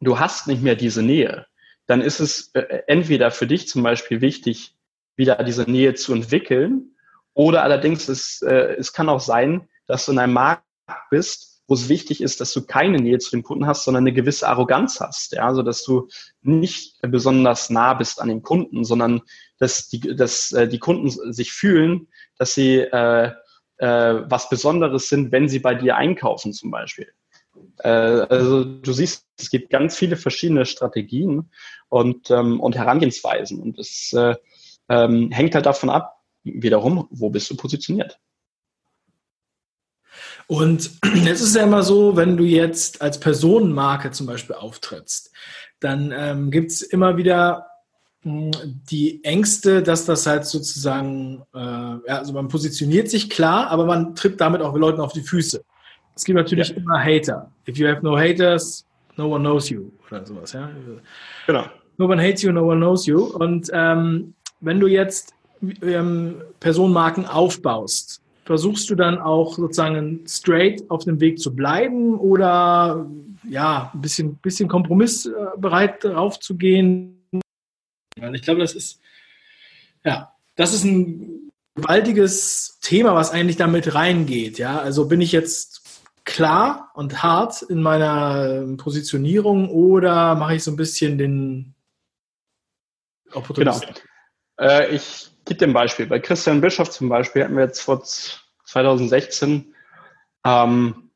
[0.00, 1.46] du hast nicht mehr diese Nähe
[1.86, 4.74] dann ist es äh, entweder für dich zum Beispiel wichtig,
[5.16, 6.96] wieder diese Nähe zu entwickeln,
[7.34, 10.64] oder allerdings ist, äh, es kann auch sein, dass du in einem Markt
[11.10, 14.12] bist, wo es wichtig ist, dass du keine Nähe zu dem Kunden hast, sondern eine
[14.12, 16.08] gewisse Arroganz hast, ja, also dass du
[16.42, 19.22] nicht besonders nah bist an dem Kunden, sondern
[19.58, 23.32] dass die, dass äh, die Kunden sich fühlen, dass sie äh,
[23.78, 23.86] äh,
[24.28, 27.08] was Besonderes sind, wenn sie bei dir einkaufen zum Beispiel.
[27.78, 31.50] Äh, also du siehst, es gibt ganz viele verschiedene Strategien
[31.88, 33.62] und, ähm, und Herangehensweisen.
[33.62, 34.34] Und es äh,
[34.90, 38.20] ähm, hängt halt davon ab, wiederum, wo bist du positioniert.
[40.52, 45.32] Und jetzt ist es ja immer so, wenn du jetzt als Personenmarke zum Beispiel auftrittst,
[45.80, 47.68] dann ähm, gibt es immer wieder
[48.24, 53.68] mh, hm, die Ängste, dass das halt sozusagen, äh, ja, also man positioniert sich klar,
[53.68, 55.64] aber man tritt damit auch Leuten auf die Füße.
[56.14, 56.76] Es gibt natürlich ja.
[56.76, 57.50] immer Hater.
[57.66, 58.84] If you have no haters,
[59.16, 60.68] no one knows you oder sowas, ja.
[61.46, 61.64] Genau.
[61.96, 63.24] No one hates you, no one knows you.
[63.24, 65.32] Und ähm, wenn du jetzt
[65.80, 73.06] ähm, Personenmarken aufbaust, versuchst du dann auch sozusagen straight auf dem Weg zu bleiben oder
[73.48, 77.24] ja, ein bisschen, bisschen kompromissbereit darauf zu gehen?
[78.32, 79.00] Ich glaube, das ist,
[80.04, 84.58] ja, das ist ein gewaltiges Thema, was eigentlich damit reingeht.
[84.58, 85.82] Ja, also bin ich jetzt
[86.24, 91.74] klar und hart in meiner Positionierung oder mache ich so ein bisschen den
[93.32, 93.94] Opportunisten?
[94.56, 94.70] Genau.
[94.70, 96.06] Äh, ich gebe dir ein Beispiel.
[96.06, 99.74] Bei Christian Bischof zum Beispiel hatten wir jetzt vor 2016
[100.44, 101.10] ähm,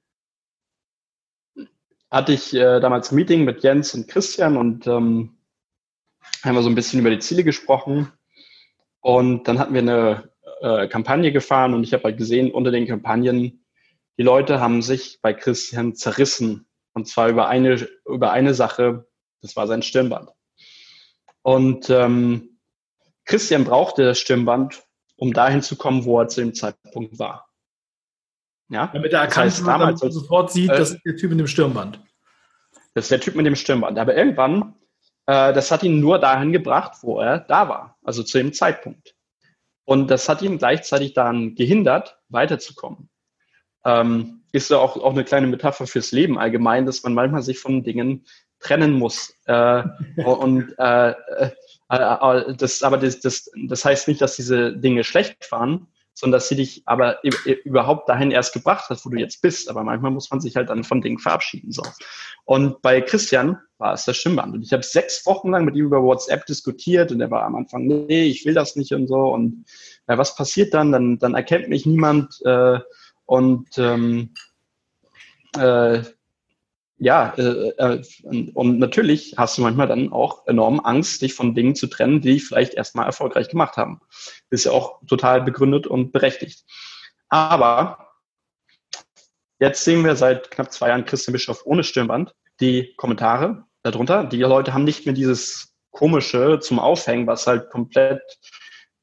[2.11, 5.37] hatte ich äh, damals ein Meeting mit Jens und Christian und ähm,
[6.43, 8.13] haben wir so ein bisschen über die Ziele gesprochen.
[9.01, 12.87] Und dann hatten wir eine äh, Kampagne gefahren und ich habe halt gesehen, unter den
[12.87, 13.65] Kampagnen,
[14.19, 16.67] die Leute haben sich bei Christian zerrissen.
[16.93, 19.07] Und zwar über eine, über eine Sache,
[19.43, 20.31] das war sein Stirnband.
[21.43, 22.56] Und ähm,
[23.27, 24.83] Christian brauchte das Stirnband,
[25.17, 27.49] um dahin zu kommen, wo er zu dem Zeitpunkt war.
[28.69, 28.89] Ja?
[28.93, 31.47] Damit er erkannt das heißt, damals sofort sieht, äh, das ist der Typ mit dem
[31.47, 32.01] Stirnband.
[32.95, 33.99] Das ist der Typ mit dem Stirnband.
[33.99, 34.75] Aber irgendwann,
[35.27, 39.15] äh, das hat ihn nur dahin gebracht, wo er da war, also zu dem Zeitpunkt.
[39.85, 43.09] Und das hat ihn gleichzeitig daran gehindert, weiterzukommen.
[43.85, 47.59] Ähm, ist ja auch, auch eine kleine Metapher fürs Leben allgemein, dass man manchmal sich
[47.59, 48.27] von Dingen
[48.59, 49.35] trennen muss.
[49.45, 49.85] Äh,
[50.25, 51.51] und äh, äh,
[51.89, 56.57] das, aber das, das, das heißt nicht, dass diese Dinge schlecht waren, sondern dass sie
[56.57, 57.23] dich aber
[57.65, 59.69] überhaupt dahin erst gebracht hat, wo du jetzt bist.
[59.69, 61.73] Aber manchmal muss man sich halt dann von Dingen verabschieden.
[61.73, 61.83] So.
[62.47, 64.55] Und bei Christian war es das Stimmband.
[64.55, 67.55] Und ich habe sechs Wochen lang mit ihm über WhatsApp diskutiert und er war am
[67.55, 69.29] Anfang, nee, ich will das nicht und so.
[69.35, 69.67] Und
[70.09, 70.91] ja, was passiert dann?
[70.91, 72.79] Dann, dann erkennt mich niemand äh,
[73.27, 74.33] und ähm,
[75.59, 76.01] äh,
[76.99, 78.03] ja, äh, äh,
[78.55, 82.35] und natürlich hast du manchmal dann auch enorm Angst, dich von Dingen zu trennen, die
[82.35, 84.01] dich vielleicht erstmal erfolgreich gemacht haben.
[84.49, 86.65] Ist ja auch total begründet und berechtigt.
[87.29, 88.15] Aber
[89.59, 92.35] jetzt sehen wir seit knapp zwei Jahren Christian Bischof ohne Stirnband.
[92.61, 98.23] Die Kommentare darunter, die Leute haben nicht mehr dieses komische zum Aufhängen, was halt komplett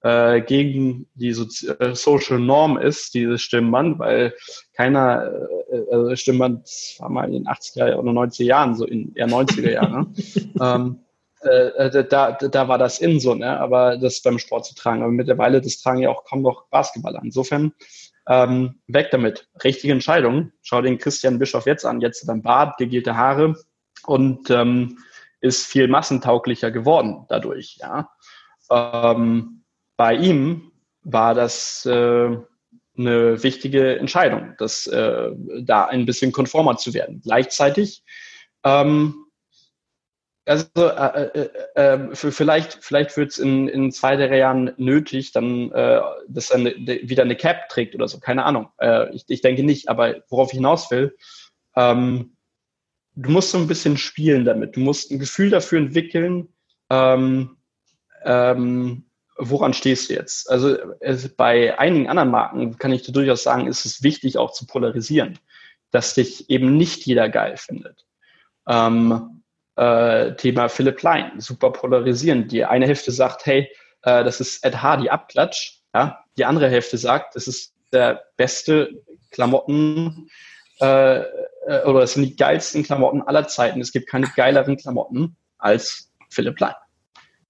[0.04, 1.46] äh, gegen die so
[1.80, 4.34] äh, Social Norm ist, dieses Stimmband, weil
[4.74, 5.32] keiner,
[5.72, 6.68] äh, also Stimmband
[7.00, 10.13] war mal in den 80er oder 90er Jahren, so in eher 90er Jahren.
[10.36, 10.52] ne?
[10.62, 11.00] ähm,
[11.42, 13.60] äh, äh da, da war das in so, ne?
[13.60, 15.02] aber das beim Sport zu tragen.
[15.02, 17.22] Aber mittlerweile, das tragen ja auch kaum noch Basketballer.
[17.24, 17.74] Insofern
[18.28, 19.48] ähm, weg damit.
[19.63, 20.52] Richtige Entscheidung.
[20.62, 22.02] Schau den Christian Bischof jetzt an.
[22.02, 23.56] Jetzt dann Bart, gegelte Haare
[24.06, 24.98] und ähm,
[25.39, 27.78] ist viel massentauglicher geworden dadurch.
[27.82, 28.10] Ja.
[28.70, 29.62] Ähm,
[29.97, 30.71] bei ihm
[31.03, 32.38] war das äh,
[32.97, 37.21] eine wichtige Entscheidung, das, äh, da ein bisschen konformer zu werden.
[37.23, 38.03] Gleichzeitig,
[38.63, 39.25] ähm,
[40.45, 45.32] also äh, äh, äh für, vielleicht, vielleicht wird es in, in zwei, drei Jahren nötig,
[45.32, 48.69] dann, äh, dass er ne, wieder eine Cap trägt oder so, keine Ahnung.
[48.77, 51.15] Äh, ich, ich denke nicht, aber worauf ich hinaus will,
[51.75, 52.36] ähm,
[53.15, 54.75] du musst so ein bisschen spielen damit.
[54.75, 56.49] Du musst ein Gefühl dafür entwickeln,
[56.89, 57.58] ähm,
[58.25, 59.06] ähm,
[59.38, 60.50] woran stehst du jetzt?
[60.50, 60.78] Also
[61.38, 65.39] bei einigen anderen Marken kann ich dir durchaus sagen, ist es wichtig auch zu polarisieren,
[65.91, 68.06] dass dich eben nicht jeder geil findet.
[68.67, 69.43] Ähm,
[69.76, 72.48] äh, Thema Philipp Line, super polarisieren.
[72.48, 73.69] Die eine Hälfte sagt, hey,
[74.04, 75.80] äh, das ist Ed Hardy Abklatsch.
[75.93, 76.24] Ja?
[76.38, 80.30] Die andere Hälfte sagt, das ist der beste Klamotten
[80.80, 83.82] äh, äh oder es sind die geilsten Klamotten aller Zeiten.
[83.82, 86.76] Es gibt keine geileren Klamotten als Philipp Line.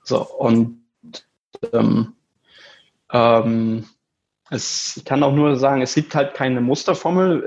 [0.03, 0.83] So, und
[1.71, 2.13] ähm,
[3.11, 3.85] ähm,
[4.49, 7.43] es, ich kann auch nur sagen, es gibt halt keine Musterformel,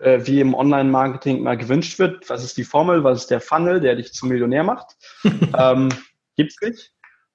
[0.00, 2.28] äh, äh, wie im Online-Marketing mal gewünscht wird.
[2.28, 3.04] Was ist die Formel?
[3.04, 4.96] Was ist der Funnel, der dich zum Millionär macht?
[5.24, 5.88] ähm,
[6.36, 6.92] gibt's nicht.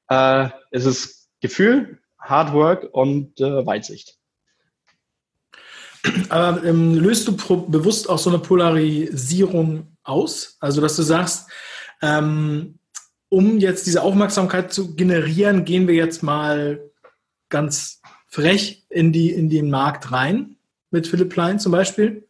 [0.10, 4.18] Äh, es ist Gefühl, Hard Work und äh, Weitsicht.
[6.30, 7.36] Aber ähm, löst du
[7.68, 10.58] bewusst auch so eine Polarisierung aus?
[10.60, 11.50] Also, dass du sagst,
[12.02, 12.79] ähm,
[13.30, 16.82] um jetzt diese Aufmerksamkeit zu generieren, gehen wir jetzt mal
[17.50, 20.58] ganz frech in, die, in den Markt rein,
[20.92, 22.28] mit Philipp Plein zum Beispiel.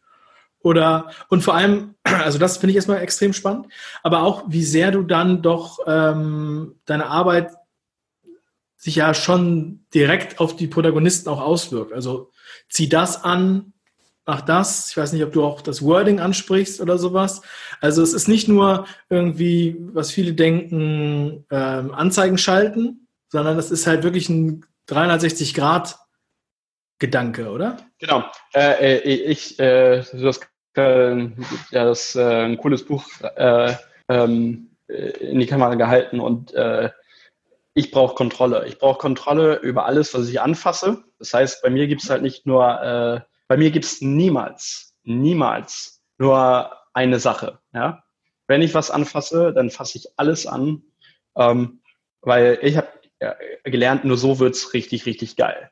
[0.62, 3.66] Oder, und vor allem, also das finde ich erstmal extrem spannend,
[4.02, 7.52] aber auch, wie sehr du dann doch ähm, deine Arbeit
[8.76, 11.92] sich ja schon direkt auf die Protagonisten auch auswirkt.
[11.92, 12.30] Also
[12.70, 13.74] zieh das an,
[14.30, 14.90] mach das.
[14.90, 17.42] Ich weiß nicht, ob du auch das Wording ansprichst oder sowas.
[17.80, 23.88] Also es ist nicht nur irgendwie, was viele denken, ähm, Anzeigen schalten, sondern es ist
[23.88, 25.98] halt wirklich ein 360 Grad
[27.00, 27.78] Gedanke, oder?
[27.98, 28.22] Genau.
[28.54, 31.16] Äh, äh ich, äh, du hast äh,
[31.72, 33.74] ja, das äh, ein cooles Buch äh,
[34.08, 36.90] ähm, in die Kamera gehalten und äh,
[37.74, 38.64] ich brauche Kontrolle.
[38.68, 41.02] Ich brauche Kontrolle über alles, was ich anfasse.
[41.18, 46.00] Das heißt, bei mir gibt es halt nicht nur, bei mir gibt es niemals, niemals
[46.18, 47.58] nur eine Sache.
[47.72, 48.04] Ja?
[48.46, 50.84] Wenn ich was anfasse, dann fasse ich alles an,
[51.34, 51.82] ähm,
[52.20, 52.86] weil ich habe
[53.20, 53.34] ja,
[53.64, 55.68] gelernt, nur so wird's richtig, richtig geil.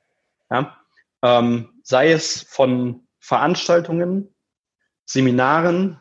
[0.50, 0.76] Ja?
[1.22, 4.34] Ähm, sei es von Veranstaltungen,
[5.04, 6.00] Seminaren,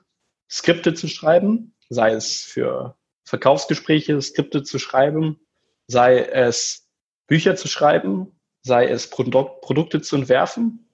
[0.49, 5.39] Skripte zu schreiben, sei es für Verkaufsgespräche, Skripte zu schreiben,
[5.85, 6.89] sei es
[7.27, 10.86] Bücher zu schreiben, sei es Produk Produkte zu entwerfen,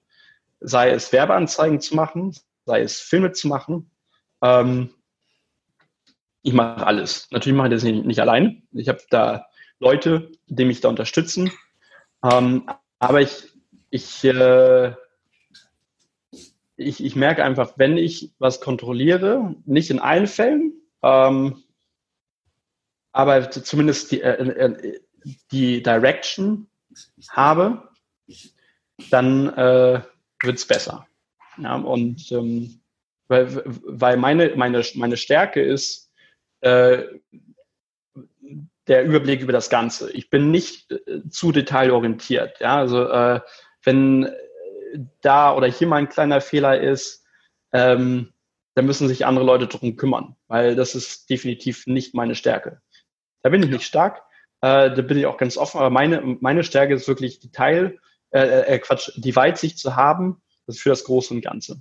[0.64, 3.90] sei es Werbeanzeigen zu machen, sei es Filme zu machen.
[4.42, 4.90] Ähm,
[6.42, 7.28] ich mache alles.
[7.30, 8.62] Natürlich mache ich das nicht, nicht alleine.
[8.72, 9.46] Ich habe da
[9.78, 11.50] Leute, die mich da unterstützen.
[12.22, 13.52] Ähm, aber ich,
[13.90, 14.94] ich, äh,
[16.76, 20.72] ich, ich merke einfach, wenn ich was kontrolliere, nicht in allen Fällen,
[21.02, 21.62] ähm,
[23.12, 25.00] aber zumindest die, äh, äh,
[25.52, 26.66] die Direction
[27.28, 27.88] habe,
[29.10, 30.00] dann äh,
[30.44, 31.06] wird es besser.
[31.58, 32.80] Ja, und ähm,
[33.28, 36.12] weil, weil meine, meine, meine Stärke ist
[36.60, 37.04] äh,
[38.86, 40.10] der Überblick über das Ganze.
[40.12, 42.60] Ich bin nicht äh, zu detailorientiert.
[42.60, 43.40] Ja, also äh,
[43.82, 44.30] wenn
[45.20, 47.24] da oder hier mal ein kleiner Fehler ist,
[47.72, 48.32] ähm,
[48.74, 52.80] dann müssen sich andere Leute darum kümmern, weil das ist definitiv nicht meine Stärke.
[53.42, 54.22] Da bin ich nicht stark,
[54.60, 57.98] äh, da bin ich auch ganz offen, aber meine, meine Stärke ist wirklich die Teil,
[58.34, 61.80] äh, äh, Quatsch, die Weitsicht zu haben, für das Große und Ganze.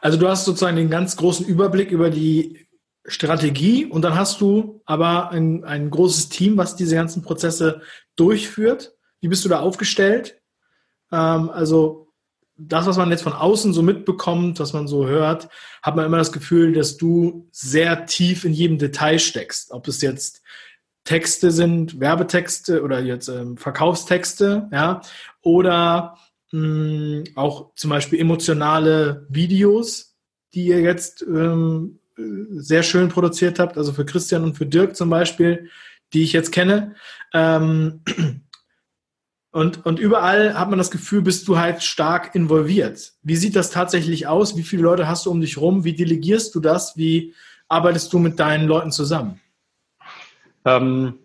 [0.00, 2.66] Also du hast sozusagen den ganz großen Überblick über die
[3.06, 7.82] Strategie und dann hast du aber ein, ein großes Team, was diese ganzen Prozesse
[8.16, 8.96] durchführt.
[9.20, 10.40] Wie bist du da aufgestellt?
[11.12, 12.12] Ähm, also
[12.56, 15.48] das, was man jetzt von außen so mitbekommt, was man so hört,
[15.82, 19.72] hat man immer das Gefühl, dass du sehr tief in jedem Detail steckst.
[19.72, 20.42] Ob es jetzt
[21.06, 25.00] Texte sind, Werbetexte oder jetzt ähm, Verkaufstexte, ja,
[25.40, 26.18] oder
[26.52, 30.16] mh, hm, auch zum Beispiel emotionale Videos,
[30.52, 32.00] die ihr jetzt ähm,
[32.50, 35.70] sehr schön produziert habt, also für Christian und für Dirk zum Beispiel,
[36.12, 36.94] die ich jetzt kenne.
[37.32, 38.02] Ähm,
[39.52, 43.12] und, und überall hat man das Gefühl, bist du halt stark involviert.
[43.22, 44.56] Wie sieht das tatsächlich aus?
[44.56, 45.84] Wie viele Leute hast du um dich rum?
[45.84, 46.96] Wie delegierst du das?
[46.96, 47.34] Wie
[47.68, 49.40] arbeitest du mit deinen Leuten zusammen?
[50.66, 51.20] Ähm,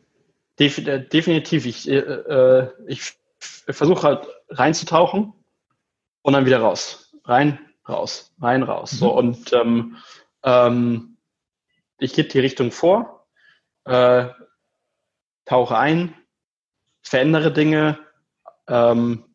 [0.60, 0.76] def
[1.10, 1.66] definitiv.
[1.66, 5.34] Ich, äh, äh ich versuche halt reinzutauchen
[6.22, 7.12] und dann wieder raus.
[7.26, 8.94] Rein, raus, rein, raus.
[8.94, 8.98] Mhm.
[8.98, 9.98] So, und ähm,
[10.44, 11.18] ähm,
[11.98, 13.28] ich gebe die Richtung vor,
[13.86, 14.28] äh,
[15.46, 16.16] tauche ein,
[17.02, 18.00] verändere Dinge,
[18.68, 19.26] ähm,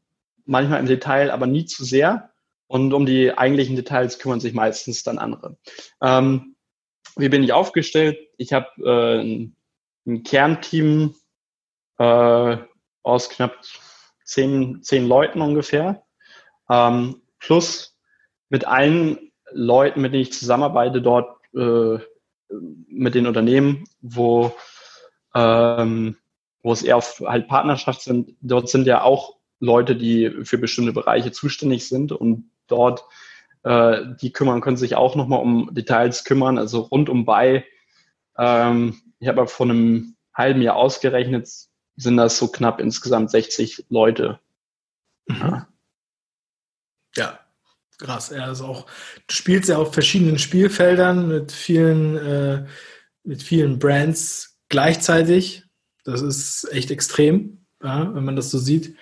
[0.45, 2.33] manchmal im Detail, aber nie zu sehr.
[2.69, 5.57] Und um die eigentlichen Details kümmern sich meistens dann andere.
[6.01, 6.57] Ähm,
[7.17, 8.19] wie bin ich aufgestellt?
[8.39, 9.57] Ich habe äh, ein,
[10.07, 11.15] ein, Kernteam
[11.99, 12.57] äh,
[13.03, 13.57] aus knapp
[14.25, 16.05] zehn, zehn Leuten ungefähr,
[16.71, 17.97] ähm, plus
[18.49, 21.99] mit allen Leuten, mit denen ich zusammenarbeite, dort äh,
[22.89, 24.55] mit den Unternehmen, wo
[25.35, 26.17] ähm,
[26.63, 30.93] wo es eher auf halt Partnerschaft sind, dort sind ja auch Leute, die für bestimmte
[30.93, 33.05] Bereiche zuständig sind und dort
[33.63, 37.65] äh, die kümmern, können sich auch nochmal um Details kümmern, also rund um bei.
[38.37, 41.49] Ähm, ich habe vor einem halben Jahr ausgerechnet,
[41.97, 44.41] sind das so knapp insgesamt 60 Leute.
[45.27, 45.37] Mhm.
[45.37, 45.69] Ja.
[47.17, 47.41] ja.
[47.99, 48.85] Krass, er ist auch,
[49.27, 52.67] du spielst ja auf verschiedenen Spielfeldern mit vielen, äh,
[53.25, 55.65] mit vielen Brands gleichzeitig.
[56.05, 58.97] Das ist echt extrem, ja, wenn man das so sieht.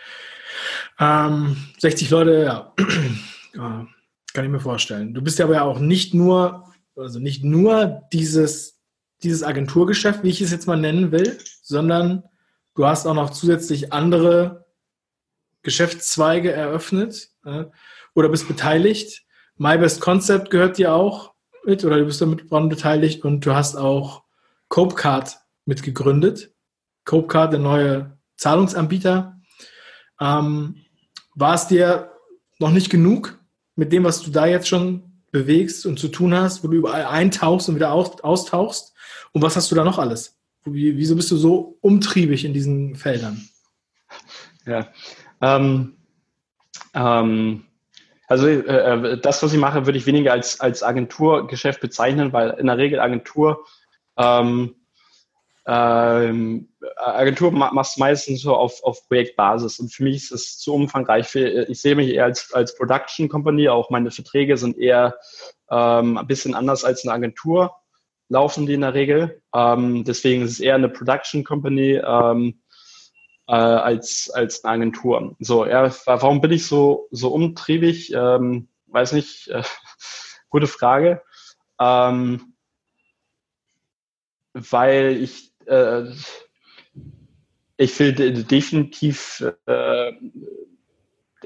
[1.00, 2.74] Ähm, 60 Leute, ja.
[3.54, 3.86] ja,
[4.32, 5.12] kann ich mir vorstellen.
[5.12, 8.73] Du bist ja aber auch nicht nur, also nicht nur dieses,
[9.22, 12.24] dieses Agenturgeschäft, wie ich es jetzt mal nennen will, sondern
[12.74, 14.66] du hast auch noch zusätzlich andere
[15.62, 17.70] Geschäftszweige eröffnet ja,
[18.14, 19.22] oder bist beteiligt.
[19.56, 21.32] My Best Concept gehört dir auch
[21.64, 24.24] mit oder du bist damit dran beteiligt und du hast auch
[24.68, 26.52] Copecard mitgegründet.
[27.04, 29.40] Copecard, der neue Zahlungsanbieter.
[30.20, 30.82] Ähm,
[31.34, 32.12] war es dir
[32.58, 33.38] noch nicht genug,
[33.76, 37.06] mit dem, was du da jetzt schon bewegst und zu tun hast, wo du überall
[37.06, 38.93] eintauchst und wieder austauchst?
[39.34, 40.38] Und was hast du da noch alles?
[40.66, 43.46] wieso bist du so umtriebig in diesen Feldern?
[44.66, 44.88] Ja,
[45.42, 45.96] ähm,
[46.94, 47.66] ähm,
[48.28, 52.50] also äh, äh, das, was ich mache, würde ich weniger als, als Agenturgeschäft bezeichnen, weil
[52.52, 53.66] in der Regel Agentur
[54.16, 54.74] ähm,
[55.66, 61.34] ähm, Agentur machst meistens so auf, auf Projektbasis und für mich ist es zu umfangreich.
[61.34, 65.18] Ich sehe mich eher als, als Production Company, auch meine Verträge sind eher
[65.70, 67.74] ähm, ein bisschen anders als eine Agentur,
[68.34, 69.40] laufen die in der Regel.
[69.54, 72.60] Ähm, deswegen ist es eher eine Production Company ähm,
[73.46, 75.36] äh, als, als eine Agentur.
[75.38, 78.12] So, ja, warum bin ich so, so umtriebig?
[78.12, 79.62] Ähm, weiß nicht, äh,
[80.50, 81.22] gute Frage.
[81.78, 82.54] Ähm,
[84.52, 86.06] weil ich äh,
[87.76, 88.12] ich will
[88.44, 90.12] definitiv äh,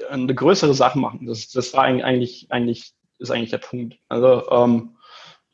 [0.09, 1.27] eine größere Sache machen.
[1.27, 3.97] Das, das war eigentlich, eigentlich, ist eigentlich der Punkt.
[4.07, 4.95] Also ähm,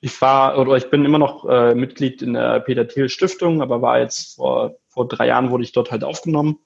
[0.06, 3.82] ich war oder ich bin immer noch äh, Mitglied in der Peter Thiel Stiftung, aber
[3.82, 6.60] war jetzt vor, vor drei Jahren wurde ich dort halt aufgenommen.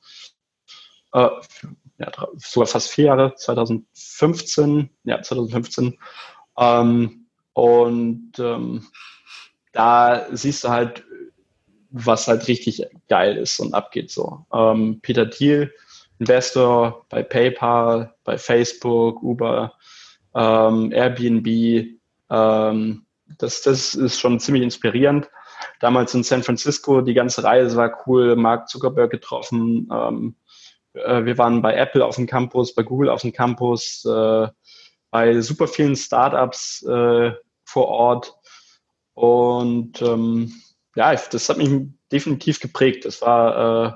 [1.13, 1.29] Äh,
[1.99, 5.97] ja, sogar fast vier Jahre, 2015, ja, 2015.
[6.57, 8.85] Ähm, und ähm,
[9.71, 11.05] da siehst du halt
[11.91, 14.45] was halt richtig geil ist und abgeht so.
[14.53, 15.73] Ähm, Peter Thiel,
[16.19, 19.73] Investor bei PayPal, bei Facebook, Uber,
[20.35, 21.97] ähm, Airbnb.
[22.29, 23.05] Ähm,
[23.37, 25.29] das, das ist schon ziemlich inspirierend.
[25.79, 29.87] Damals in San Francisco, die ganze Reise war cool, Mark Zuckerberg getroffen.
[29.91, 30.35] Ähm,
[30.93, 34.47] äh, wir waren bei Apple auf dem Campus, bei Google auf dem Campus, äh,
[35.11, 38.33] bei super vielen Startups äh, vor Ort.
[39.13, 40.53] Und ähm,
[40.95, 41.69] ja, das hat mich
[42.11, 43.05] definitiv geprägt.
[43.05, 43.93] Das war äh,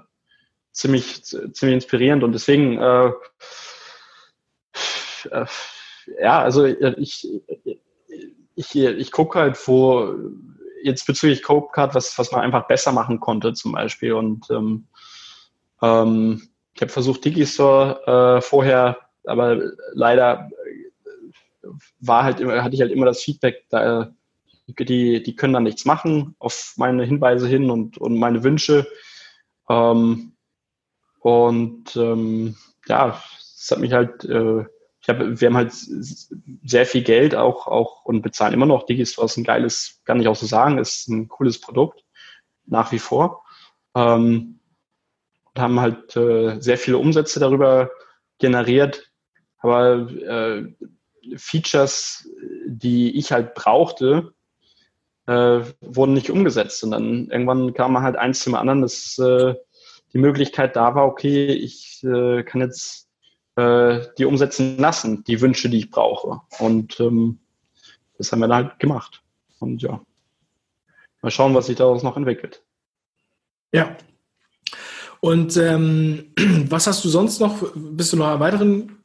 [0.71, 3.11] ziemlich, ziemlich inspirierend und deswegen, äh,
[5.29, 5.45] äh,
[6.19, 7.27] ja, also ich,
[8.55, 10.15] ich, ich gucke halt, wo
[10.83, 14.87] jetzt bezüglich Copecard, was, was man einfach besser machen konnte zum Beispiel und ähm,
[15.81, 19.61] ähm, ich habe versucht, Digistore äh, vorher, aber
[19.93, 20.49] leider
[21.99, 24.11] war halt immer, hatte ich halt immer das Feedback, da
[24.67, 28.87] die, die können da nichts machen auf meine Hinweise hin und, und meine Wünsche.
[29.69, 30.33] Ähm,
[31.19, 32.55] und ähm,
[32.87, 34.65] ja, es hat mich halt, äh,
[35.03, 35.73] ich hab, wir haben halt
[36.63, 38.85] sehr viel Geld auch, auch und bezahlen immer noch.
[38.85, 42.05] Digistore ist ein geiles, kann ich auch so sagen, ist ein cooles Produkt,
[42.65, 43.43] nach wie vor.
[43.95, 44.61] Ähm,
[45.43, 47.91] und haben halt äh, sehr viele Umsätze darüber
[48.39, 49.11] generiert.
[49.59, 50.73] Aber äh,
[51.35, 52.25] Features,
[52.65, 54.33] die ich halt brauchte,
[55.27, 56.81] äh, wurden nicht umgesetzt.
[56.85, 59.53] Und dann irgendwann kam halt eins zum anderen, dass äh,
[60.13, 63.02] die Möglichkeit da war, okay, ich äh, kann jetzt
[63.55, 66.41] äh, die umsetzen lassen, die Wünsche, die ich brauche.
[66.59, 67.39] Und ähm,
[68.17, 69.21] das haben wir dann halt gemacht.
[69.59, 70.01] Und ja,
[71.21, 72.63] mal schauen, was sich daraus noch entwickelt.
[73.71, 73.95] Ja.
[75.19, 76.33] Und ähm,
[76.69, 77.71] was hast du sonst noch?
[77.75, 79.03] Bist du noch an weiteren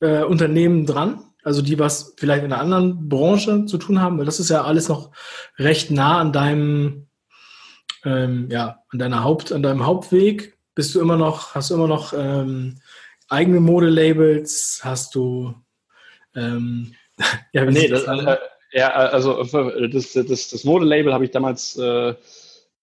[0.00, 1.24] äh, Unternehmen dran?
[1.42, 4.64] Also die, was vielleicht in einer anderen Branche zu tun haben, weil das ist ja
[4.64, 5.12] alles noch
[5.58, 7.06] recht nah an deinem,
[8.04, 10.58] ähm, ja, an deiner Haupt, an deinem Hauptweg.
[10.74, 12.80] Bist du immer noch, hast du immer noch ähm,
[13.28, 14.80] eigene Modelabels?
[14.82, 15.54] Hast du
[16.34, 16.94] ähm,
[17.52, 18.36] ja, nee, das, äh,
[18.72, 22.14] ja, also das, das, das Modelabel habe ich damals äh,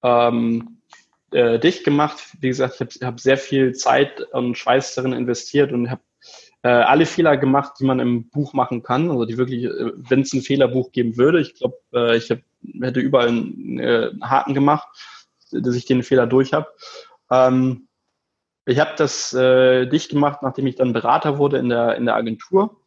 [0.04, 0.78] ähm,
[1.32, 2.18] äh, dicht gemacht.
[2.40, 6.02] Wie gesagt, ich habe hab sehr viel Zeit und Schweiß darin investiert und habe
[6.64, 9.12] äh, alle Fehler gemacht, die man im Buch machen kann.
[9.12, 12.40] Also die wirklich, äh, wenn es ein Fehlerbuch geben würde, ich glaube, äh, ich hab,
[12.82, 14.88] hätte überall einen, äh, Haken gemacht,
[15.52, 16.68] dass ich den Fehler durch habe.
[17.30, 17.88] Ähm,
[18.66, 22.16] ich habe das äh, dicht gemacht, nachdem ich dann Berater wurde in der, in der
[22.16, 22.82] Agentur.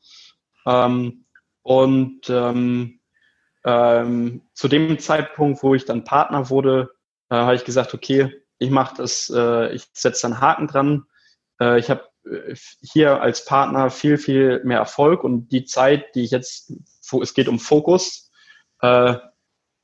[0.66, 1.24] Ähm,
[1.62, 3.00] und ähm,
[3.64, 6.90] ähm, zu dem Zeitpunkt, wo ich dann Partner wurde,
[7.30, 11.04] äh, habe ich gesagt, okay, ich mache das, äh, ich setze einen Haken dran.
[11.60, 12.08] Äh, ich habe
[12.80, 16.72] hier als Partner viel, viel mehr Erfolg und die Zeit, die ich jetzt,
[17.20, 18.30] es geht um Fokus,
[18.80, 19.16] äh,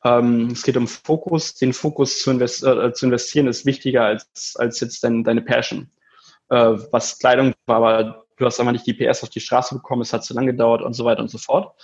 [0.05, 4.57] ähm, es geht um Fokus, den Fokus zu, invest, äh, zu investieren ist wichtiger als,
[4.57, 5.90] als jetzt dein, deine Passion.
[6.48, 10.03] Äh, was Kleidung war, aber du hast einfach nicht die PS auf die Straße bekommen,
[10.03, 11.74] es hat zu lange gedauert und so weiter und so fort.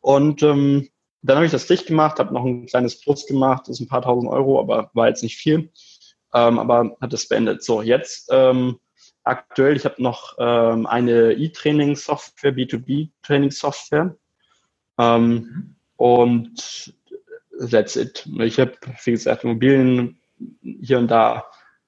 [0.00, 0.88] Und ähm,
[1.22, 3.88] dann habe ich das dicht gemacht, habe noch ein kleines Plus gemacht, das ist ein
[3.88, 5.70] paar tausend Euro, aber war jetzt nicht viel.
[6.34, 7.62] Ähm, aber hat es beendet.
[7.64, 8.78] So, jetzt ähm,
[9.24, 9.76] aktuell.
[9.76, 14.16] Ich habe noch ähm, eine E-Training-Software, B2B-Training-Software.
[14.98, 16.94] Ähm, und
[17.58, 18.26] that's it.
[18.40, 18.72] Ich habe,
[19.04, 20.18] wie gesagt, Immobilien
[20.62, 21.44] hier und da,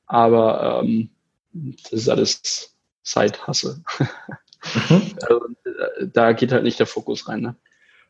[0.06, 1.10] aber ähm,
[1.52, 3.82] das ist alles Zeithasse.
[4.88, 5.02] Mhm.
[5.22, 5.40] Also,
[6.12, 7.40] da geht halt nicht der Fokus rein.
[7.40, 7.56] Ne?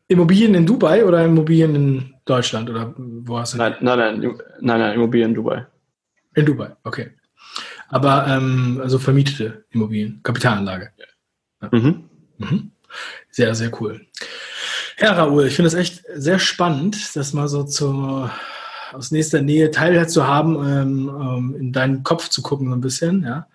[0.09, 3.57] Immobilien in Dubai oder Immobilien in Deutschland oder wo hast du?
[3.57, 4.19] Nein, nein, nein,
[4.59, 5.65] nein, nein Immobilien in Dubai.
[6.35, 7.11] In Dubai, okay.
[7.87, 10.91] Aber ähm, also vermietete Immobilien, Kapitalanlage.
[10.97, 11.69] Ja.
[11.71, 12.09] Mhm.
[12.37, 12.71] Mhm.
[13.29, 14.05] Sehr, sehr cool.
[15.01, 18.29] Ja, Raoul, ich finde es echt sehr spannend, das mal so zu,
[18.93, 23.23] aus nächster Nähe teilhaben haben, ähm, ähm, in deinen Kopf zu gucken, so ein bisschen.
[23.23, 23.47] Ja.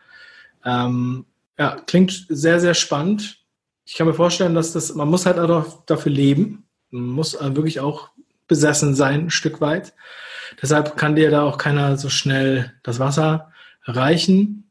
[0.64, 1.24] Ähm,
[1.56, 3.38] ja, klingt sehr, sehr spannend.
[3.84, 6.64] Ich kann mir vorstellen, dass das, man muss halt auch dafür leben.
[6.90, 8.08] Man muss wirklich auch
[8.48, 9.94] besessen sein, ein Stück weit.
[10.60, 13.52] Deshalb kann dir da auch keiner so schnell das Wasser
[13.84, 14.68] reichen.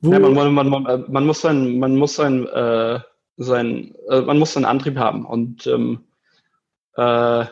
[0.00, 3.00] Ja, man, man, man, man, muss sein, man muss sein, äh,
[3.36, 5.26] sein äh, man muss seinen Antrieb haben.
[5.26, 6.00] Und ähm,
[6.96, 7.46] äh,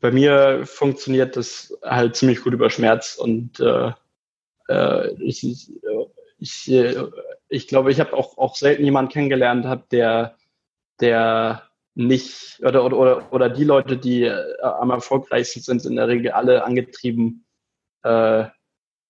[0.00, 3.92] bei mir funktioniert das halt ziemlich gut über Schmerz und äh,
[4.68, 5.70] äh, ich,
[6.38, 6.72] ich,
[7.48, 10.36] ich glaube, ich habe auch, auch selten jemanden kennengelernt, hab, der,
[11.00, 11.62] der
[11.94, 16.64] nicht oder, oder, oder die Leute, die am erfolgreichsten sind, sind in der Regel alle
[16.64, 17.46] angetrieben
[18.02, 18.44] äh,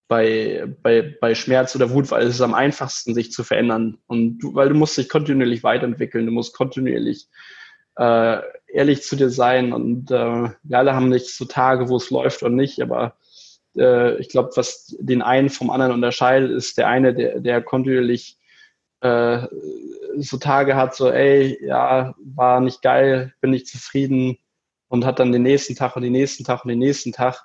[0.09, 3.99] bei, bei, bei Schmerz oder Wut, weil es ist am einfachsten, sich zu verändern.
[4.07, 7.27] Und du, weil du musst dich kontinuierlich weiterentwickeln, du musst kontinuierlich
[7.97, 8.39] äh,
[8.69, 9.73] ehrlich zu dir sein.
[9.73, 13.17] Und äh, wir alle haben nicht so Tage, wo es läuft oder nicht, aber
[13.77, 18.39] äh, ich glaube, was den einen vom anderen unterscheidet, ist der eine, der, der kontinuierlich
[19.01, 19.47] äh,
[20.17, 24.39] so Tage hat, so, ey, ja, war nicht geil, bin nicht zufrieden
[24.89, 27.45] und hat dann den nächsten Tag und den nächsten Tag und den nächsten Tag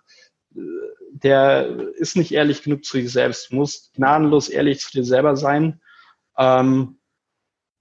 [1.23, 3.51] der ist nicht ehrlich genug zu sich selbst.
[3.51, 5.81] Du musst gnadenlos ehrlich zu dir selber sein.
[6.37, 6.99] Ähm,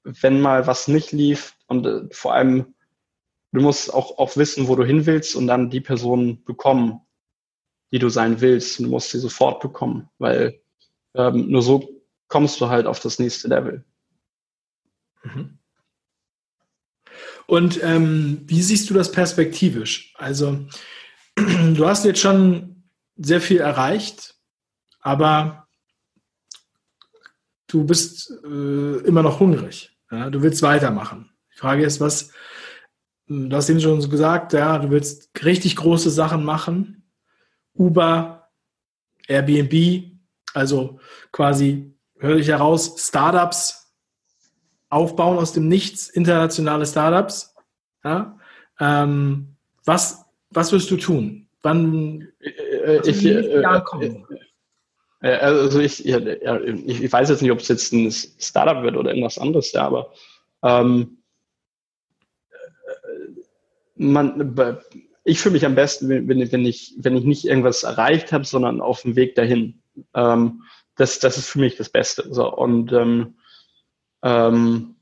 [0.04, 2.74] wenn mal was nicht lief und äh, vor allem,
[3.52, 7.00] du musst auch, auch wissen, wo du hin willst und dann die Person bekommen,
[7.92, 8.80] die du sein willst.
[8.80, 10.60] Du musst sie sofort bekommen, weil
[11.14, 13.84] ähm, nur so kommst du halt auf das nächste Level.
[15.22, 15.58] Mhm.
[17.46, 20.14] Und ähm, wie siehst du das perspektivisch?
[20.16, 20.66] Also,
[21.36, 22.84] du hast jetzt schon
[23.16, 24.34] sehr viel erreicht,
[25.00, 25.68] aber
[27.68, 29.96] du bist äh, immer noch hungrig.
[30.10, 30.30] Ja?
[30.30, 31.29] Du willst weitermachen.
[31.60, 32.32] Die Frage ist, was,
[33.26, 37.04] du hast eben schon gesagt, ja, du willst richtig große Sachen machen.
[37.74, 38.48] Uber,
[39.28, 40.04] Airbnb,
[40.54, 41.00] also
[41.32, 43.94] quasi, höre ich heraus, Startups
[44.88, 47.54] aufbauen aus dem Nichts, internationale Startups.
[48.04, 48.38] Ja?
[48.80, 51.46] Ähm, was, was wirst du tun?
[51.60, 54.22] Wann äh, ich, äh, äh,
[55.20, 56.20] äh, also ich, ja,
[56.58, 60.10] ich, weiß jetzt nicht, ob es jetzt ein Startup wird oder irgendwas anderes, ja, aber
[60.62, 61.18] ähm,
[64.00, 64.78] man,
[65.24, 68.80] ich fühle mich am besten, wenn, wenn, ich, wenn ich nicht irgendwas erreicht habe, sondern
[68.80, 69.82] auf dem Weg dahin.
[70.14, 70.62] Ähm,
[70.96, 72.32] das, das ist für mich das Beste.
[72.32, 73.38] So, und ähm,
[74.22, 74.96] ähm,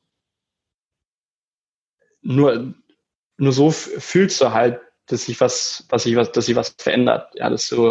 [2.23, 2.75] nur,
[3.37, 7.35] nur so fühlst du halt dass sich was, was sich was, dass sich was verändert.
[7.35, 7.89] Ja, dass du,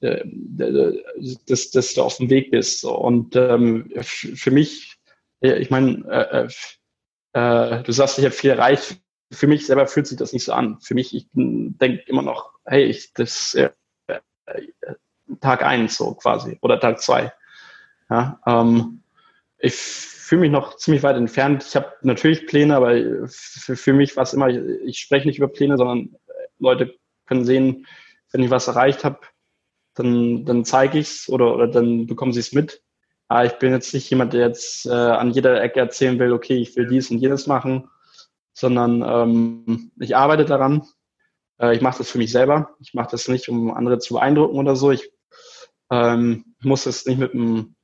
[0.00, 1.02] äh, äh
[1.46, 2.80] dass, dass du auf dem Weg bist.
[2.80, 2.96] So.
[2.96, 4.96] Und ähm, für mich,
[5.40, 6.48] ich meine,
[7.32, 8.96] äh, äh, du sagst, ich habe viel erreicht.
[9.30, 10.78] Für mich selber fühlt sich das nicht so an.
[10.80, 13.70] Für mich, ich denke immer noch, hey, ich, das äh,
[15.40, 17.32] Tag eins so quasi oder Tag zwei.
[18.10, 19.02] Ja, ähm,
[19.58, 21.64] ich fühle mich noch ziemlich weit entfernt.
[21.66, 22.94] Ich habe natürlich Pläne, aber
[23.28, 26.16] für, für mich war es immer, ich spreche nicht über Pläne, sondern
[26.58, 26.94] Leute
[27.26, 27.86] können sehen,
[28.32, 29.20] wenn ich was erreicht habe,
[29.94, 32.82] dann, dann zeige ich es oder, oder dann bekommen sie es mit.
[33.28, 36.56] Aber ich bin jetzt nicht jemand, der jetzt äh, an jeder Ecke erzählen will, okay,
[36.56, 37.88] ich will dies und jenes machen,
[38.54, 40.86] sondern ähm, ich arbeite daran.
[41.58, 42.70] Äh, ich mache das für mich selber.
[42.80, 44.90] Ich mache das nicht, um andere zu beeindrucken oder so.
[44.92, 45.10] Ich
[45.90, 47.74] ähm, muss es nicht mit einem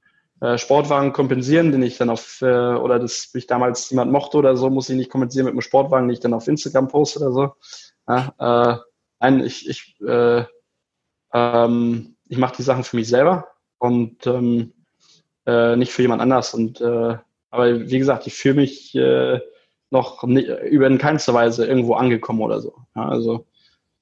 [0.41, 4.57] äh, Sportwagen kompensieren, den ich dann auf, äh, oder das ich damals jemand mochte oder
[4.57, 7.33] so, muss ich nicht kompensieren mit einem Sportwagen, den ich dann auf Instagram poste oder
[7.33, 7.55] so.
[8.09, 8.79] Ja, äh,
[9.21, 10.45] nein, ich, ich, äh,
[11.35, 13.49] ähm, ich mache die Sachen für mich selber
[13.79, 14.73] und ähm,
[15.47, 16.55] äh, nicht für jemand anders.
[16.55, 17.19] Und äh,
[17.51, 19.41] aber wie gesagt, ich fühle mich äh,
[19.91, 22.75] noch nicht, über in keinster Weise irgendwo angekommen oder so.
[22.95, 23.47] Ja, also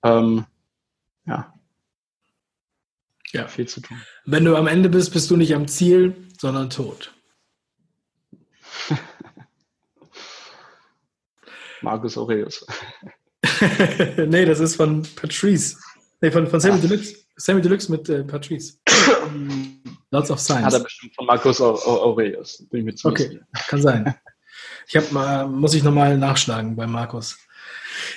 [0.03, 0.45] ähm,
[1.27, 1.53] ja.
[3.33, 4.01] Ja, viel zu tun.
[4.25, 7.15] Wenn du am Ende bist, bist du nicht am Ziel, sondern tot.
[11.83, 12.67] Markus Aurelius.
[14.17, 15.77] nee, das ist von Patrice.
[16.21, 16.83] Nee, von, von Sammy Ach.
[16.83, 17.17] Deluxe.
[17.37, 18.79] Sammy Deluxe mit äh, Patrice.
[20.11, 20.65] Lots of Science.
[20.67, 22.67] Hat er bestimmt von Markus Aurelius.
[22.71, 24.15] Bin ich mir Okay, kann sein.
[24.89, 27.39] Ich hab mal, muss ich nochmal nachschlagen bei Markus.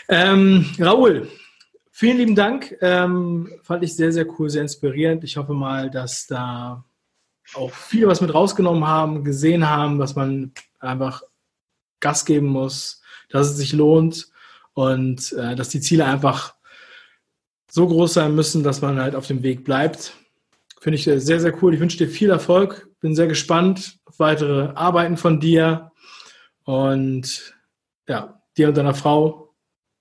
[0.07, 1.29] Ähm, Raoul,
[1.91, 2.77] vielen lieben Dank.
[2.79, 5.25] Ähm, fand ich sehr, sehr cool, sehr inspirierend.
[5.25, 6.85] Ich hoffe mal, dass da
[7.55, 11.23] auch viel was mit rausgenommen haben, gesehen haben, was man einfach
[11.99, 14.29] Gas geben muss, dass es sich lohnt
[14.71, 16.53] und äh, dass die Ziele einfach
[17.69, 20.13] so groß sein müssen, dass man halt auf dem Weg bleibt.
[20.79, 21.73] Finde ich sehr, sehr cool.
[21.73, 22.89] Ich wünsche dir viel Erfolg.
[23.01, 25.90] Bin sehr gespannt auf weitere Arbeiten von dir.
[26.63, 27.55] Und
[28.07, 29.53] ja, dir und deiner Frau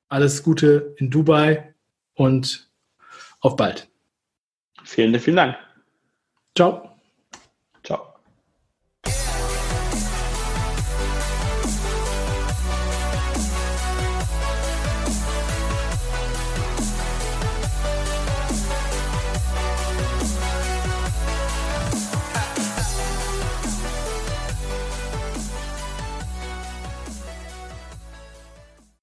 [0.08, 1.74] alles Gute in Dubai
[2.14, 2.70] und
[3.40, 3.88] auf bald.
[4.84, 5.56] Vielen, vielen Dank.
[6.56, 6.89] Ciao.